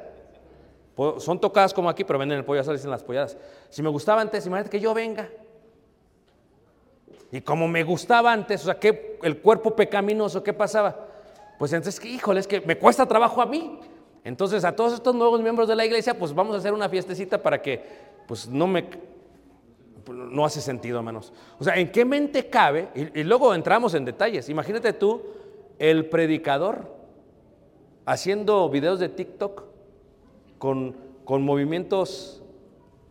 Son 1.17 1.39
tocadas 1.39 1.73
como 1.73 1.89
aquí, 1.89 2.03
pero 2.03 2.19
venden 2.19 2.37
el 2.37 2.45
pollo 2.45 2.61
asado, 2.61 2.75
dicen 2.75 2.91
las 2.91 3.03
polladas. 3.03 3.35
Si 3.69 3.81
me 3.81 3.89
gustaba 3.89 4.21
antes, 4.21 4.45
imagínate 4.45 4.69
que 4.69 4.79
yo 4.79 4.93
venga. 4.93 5.27
Y 7.31 7.41
como 7.41 7.67
me 7.67 7.83
gustaba 7.83 8.31
antes, 8.31 8.61
o 8.61 8.65
sea, 8.65 8.79
que 8.79 9.19
el 9.23 9.41
cuerpo 9.41 9.75
pecaminoso, 9.75 10.43
¿qué 10.43 10.53
pasaba? 10.53 11.07
Pues 11.57 11.73
entonces, 11.73 12.03
híjole, 12.05 12.39
es 12.39 12.47
que 12.47 12.61
me 12.61 12.77
cuesta 12.77 13.07
trabajo 13.07 13.41
a 13.41 13.47
mí. 13.47 13.79
Entonces, 14.23 14.63
a 14.63 14.75
todos 14.75 14.93
estos 14.93 15.13
nuevos 15.15 15.41
miembros 15.41 15.67
de 15.67 15.75
la 15.75 15.85
iglesia, 15.85 16.17
pues 16.17 16.33
vamos 16.33 16.55
a 16.55 16.59
hacer 16.59 16.73
una 16.73 16.87
fiestecita 16.87 17.41
para 17.41 17.61
que, 17.61 17.83
pues 18.25 18.47
no 18.47 18.67
me, 18.67 18.87
no 20.11 20.45
hace 20.45 20.61
sentido, 20.61 20.97
hermanos. 20.97 21.33
O 21.59 21.63
sea, 21.63 21.75
¿en 21.75 21.91
qué 21.91 22.05
mente 22.05 22.49
cabe? 22.49 22.89
Y, 22.95 23.23
luego 23.23 23.53
entramos 23.53 23.93
en 23.93 24.05
detalles. 24.05 24.47
Imagínate 24.49 24.93
tú, 24.93 25.21
el 25.77 26.05
predicador 26.05 26.95
haciendo 28.05 28.69
videos 28.69 28.99
de 28.99 29.09
TikTok 29.09 29.63
con, 30.57 30.95
con 31.25 31.43
movimientos 31.43 32.41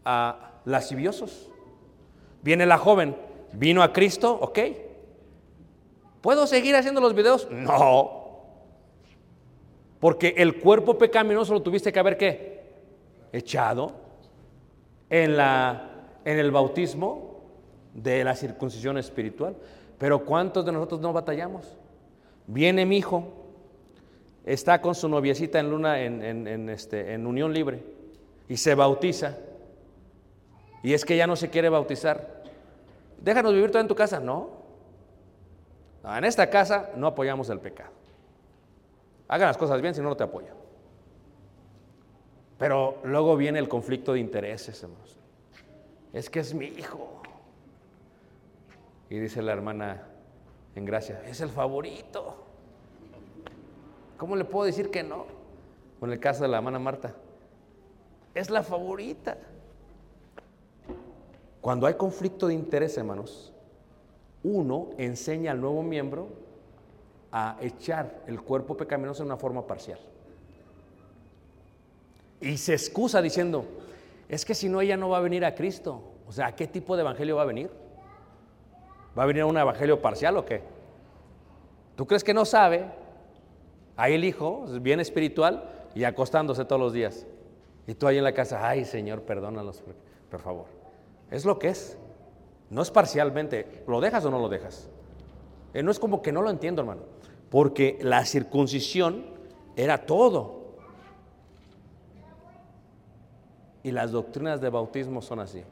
ah, 0.05 0.53
lasciviosos. 0.64 1.51
Viene 2.42 2.64
la 2.64 2.79
joven, 2.79 3.16
vino 3.53 3.83
a 3.83 3.92
Cristo, 3.92 4.38
ok. 4.40 4.59
¿Puedo 6.22 6.46
seguir 6.46 6.75
haciendo 6.75 7.01
los 7.01 7.14
videos? 7.14 7.48
No. 7.51 8.21
Porque 10.02 10.34
el 10.36 10.58
cuerpo 10.58 10.98
pecaminoso 10.98 11.52
lo 11.54 11.62
tuviste 11.62 11.92
que 11.92 12.00
haber 12.00 12.16
qué? 12.16 12.62
Echado 13.32 13.92
en, 15.08 15.36
la, 15.36 15.90
en 16.24 16.40
el 16.40 16.50
bautismo 16.50 17.36
de 17.94 18.24
la 18.24 18.34
circuncisión 18.34 18.98
espiritual. 18.98 19.54
Pero 19.98 20.24
¿cuántos 20.24 20.66
de 20.66 20.72
nosotros 20.72 21.00
no 21.00 21.12
batallamos? 21.12 21.78
Viene 22.48 22.84
mi 22.84 22.96
hijo, 22.96 23.28
está 24.44 24.80
con 24.82 24.96
su 24.96 25.08
noviecita 25.08 25.60
en 25.60 25.70
luna, 25.70 26.00
en, 26.02 26.20
en- 26.24 26.48
en, 26.48 26.68
este, 26.68 27.14
en 27.14 27.24
unión 27.24 27.52
libre, 27.54 27.84
y 28.48 28.56
se 28.56 28.74
bautiza. 28.74 29.38
Y 30.82 30.94
es 30.94 31.04
que 31.04 31.16
ya 31.16 31.28
no 31.28 31.36
se 31.36 31.48
quiere 31.48 31.68
bautizar. 31.68 32.42
Déjanos 33.20 33.52
vivir 33.52 33.68
todavía 33.70 33.82
en 33.82 33.88
tu 33.88 33.94
casa. 33.94 34.18
No, 34.18 34.50
En 36.04 36.24
esta 36.24 36.50
casa 36.50 36.90
no 36.96 37.06
apoyamos 37.06 37.48
el 37.50 37.60
pecado. 37.60 38.01
Hagan 39.28 39.48
las 39.48 39.56
cosas 39.56 39.80
bien, 39.80 39.94
si 39.94 40.00
no, 40.00 40.08
no 40.08 40.16
te 40.16 40.24
apoyo. 40.24 40.54
Pero 42.58 42.98
luego 43.04 43.37
viene 43.37 43.58
el 43.58 43.68
conflicto 43.68 44.12
de 44.12 44.20
intereses, 44.20 44.82
hermanos. 44.82 45.16
Es 46.12 46.30
que 46.30 46.40
es 46.40 46.54
mi 46.54 46.66
hijo. 46.66 47.22
Y 49.11 49.18
dice 49.18 49.42
la 49.42 49.52
hermana 49.52 50.06
en 50.74 50.85
gracia, 50.85 51.22
es 51.26 51.40
el 51.40 51.50
favorito. 51.50 52.37
¿Cómo 54.16 54.37
le 54.37 54.44
puedo 54.44 54.64
decir 54.64 54.90
que 54.90 55.02
no? 55.02 55.26
Con 55.98 56.12
el 56.12 56.20
caso 56.20 56.44
de 56.44 56.48
la 56.48 56.58
hermana 56.58 56.78
Marta. 56.78 57.14
Es 58.35 58.50
la 58.50 58.62
favorita. 58.62 59.37
Cuando 61.61 61.87
hay 61.87 61.94
conflicto 61.94 62.46
de 62.46 62.54
interés, 62.54 62.96
hermanos, 62.96 63.52
uno 64.42 64.90
enseña 64.98 65.52
al 65.52 65.61
nuevo 65.61 65.82
miembro 65.82 66.28
a 67.33 67.57
echar 67.61 68.23
el 68.27 68.42
cuerpo 68.42 68.77
pecaminoso 68.77 69.23
de 69.23 69.27
una 69.27 69.38
forma 69.38 69.66
parcial. 69.66 69.99
Y 72.40 72.59
se 72.59 72.75
excusa 72.75 73.23
diciendo, 73.23 73.64
es 74.29 74.45
que 74.45 74.55
si 74.55 74.68
no 74.68 74.81
ella 74.81 74.97
no 74.97 75.09
va 75.09 75.18
a 75.18 75.21
venir 75.21 75.45
a 75.45 75.55
Cristo. 75.55 76.03
O 76.27 76.33
sea, 76.33 76.49
¿a 76.49 76.57
qué 76.57 76.66
tipo 76.66 76.97
de 76.97 77.03
evangelio 77.03 77.37
va 77.37 77.42
a 77.42 77.47
venir? 77.47 77.71
¿Va 79.16 79.23
a 79.23 79.27
venir 79.27 79.42
a 79.42 79.47
un 79.47 79.57
evangelio 79.57 80.01
parcial 80.01 80.37
o 80.37 80.45
qué? 80.45 80.62
¿Tú 81.97 82.07
crees 82.07 82.25
que 82.25 82.35
no 82.35 82.45
sabe? 82.45 82.87
Ahí 83.97 84.14
el 84.14 84.25
hijo, 84.25 84.64
bien 84.81 85.01
espiritual, 85.01 85.71
y 85.95 86.05
acostándose 86.05 86.64
todos 86.64 86.81
los 86.81 86.92
días. 86.92 87.27
Y 87.87 87.95
tú 87.95 88.07
ahí 88.07 88.18
en 88.18 88.25
la 88.25 88.33
casa, 88.33 88.66
ay 88.66 88.85
Señor, 88.85 89.23
perdónalos, 89.23 89.83
por 90.31 90.40
favor. 90.40 90.66
Es 91.31 91.45
lo 91.45 91.59
que 91.59 91.68
es. 91.68 91.97
No 92.71 92.83
es 92.83 92.90
parcialmente. 92.90 93.85
¿Lo 93.87 94.01
dejas 94.01 94.25
o 94.25 94.31
no 94.31 94.38
lo 94.38 94.49
dejas? 94.49 94.88
Eh, 95.74 95.82
no 95.82 95.90
es 95.90 95.98
como 95.98 96.22
que 96.22 96.32
no 96.32 96.42
lo 96.42 96.50
entiendo, 96.50 96.82
hermano. 96.82 97.02
Porque 97.50 97.99
la 98.03 98.24
circuncisión 98.24 99.24
era 99.76 100.07
todo. 100.07 100.62
Y 103.82 103.90
las 103.90 104.12
doctrinas 104.12 104.61
de 104.61 104.70
bautismo 104.70 105.22
son 105.22 105.40
así. 105.40 105.62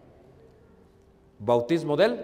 Bautismo 1.39 1.97
del 1.97 2.21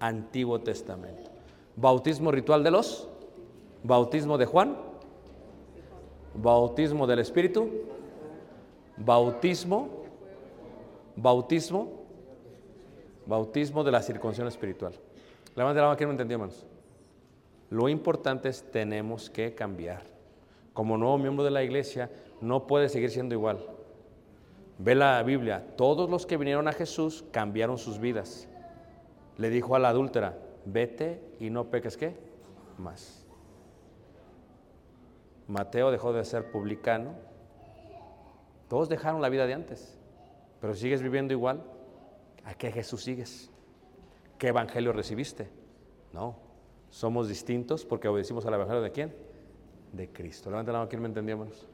Antiguo 0.00 0.60
Testamento. 0.60 1.30
Bautismo 1.76 2.30
ritual 2.30 2.64
de 2.64 2.70
los. 2.70 3.08
Bautismo 3.84 4.36
de 4.38 4.46
Juan. 4.46 4.76
Bautismo 6.34 7.06
del 7.06 7.20
Espíritu. 7.20 7.68
Bautismo. 8.96 9.88
Bautismo. 11.16 11.92
Bautismo 13.26 13.84
de 13.84 13.92
la 13.92 14.02
circuncisión 14.02 14.48
espiritual. 14.48 14.94
Levante 15.54 15.80
la 15.80 15.86
mano, 15.86 15.96
¿quién 15.96 16.08
me 16.08 16.14
entendió, 16.14 16.36
hermanos? 16.36 16.66
Lo 17.70 17.88
importante 17.88 18.48
es 18.48 18.70
tenemos 18.70 19.28
que 19.30 19.54
cambiar. 19.54 20.02
Como 20.72 20.96
nuevo 20.96 21.18
miembro 21.18 21.44
de 21.44 21.50
la 21.50 21.62
iglesia, 21.62 22.10
no 22.40 22.66
puede 22.66 22.88
seguir 22.88 23.10
siendo 23.10 23.34
igual. 23.34 23.58
Ve 24.78 24.94
la 24.94 25.22
Biblia, 25.22 25.66
todos 25.76 26.08
los 26.08 26.24
que 26.24 26.36
vinieron 26.36 26.68
a 26.68 26.72
Jesús 26.72 27.24
cambiaron 27.32 27.78
sus 27.78 27.98
vidas. 27.98 28.48
Le 29.36 29.50
dijo 29.50 29.74
a 29.74 29.78
la 29.78 29.88
adúltera, 29.88 30.38
vete 30.64 31.20
y 31.40 31.50
no 31.50 31.64
peques 31.64 31.96
qué 31.96 32.16
más. 32.78 33.26
Mateo 35.48 35.90
dejó 35.90 36.12
de 36.12 36.24
ser 36.24 36.50
publicano. 36.50 37.14
Todos 38.68 38.88
dejaron 38.88 39.20
la 39.20 39.30
vida 39.30 39.46
de 39.46 39.54
antes, 39.54 39.98
pero 40.60 40.74
sigues 40.74 41.02
viviendo 41.02 41.32
igual. 41.32 41.62
¿A 42.44 42.54
qué 42.54 42.70
Jesús 42.70 43.02
sigues? 43.02 43.50
¿Qué 44.38 44.48
evangelio 44.48 44.92
recibiste? 44.92 45.48
No. 46.12 46.47
Somos 46.90 47.28
distintos 47.28 47.84
porque 47.84 48.08
obedecimos 48.08 48.46
al 48.46 48.54
Evangelio 48.54 48.82
de 48.82 48.92
quién? 48.92 49.14
De 49.92 50.08
Cristo. 50.08 50.50
Levanten 50.50 50.72
la 50.72 50.78
mano, 50.80 50.88
¿quién 50.88 51.02
me 51.02 51.08
entendió, 51.08 51.34
hermanos? 51.34 51.66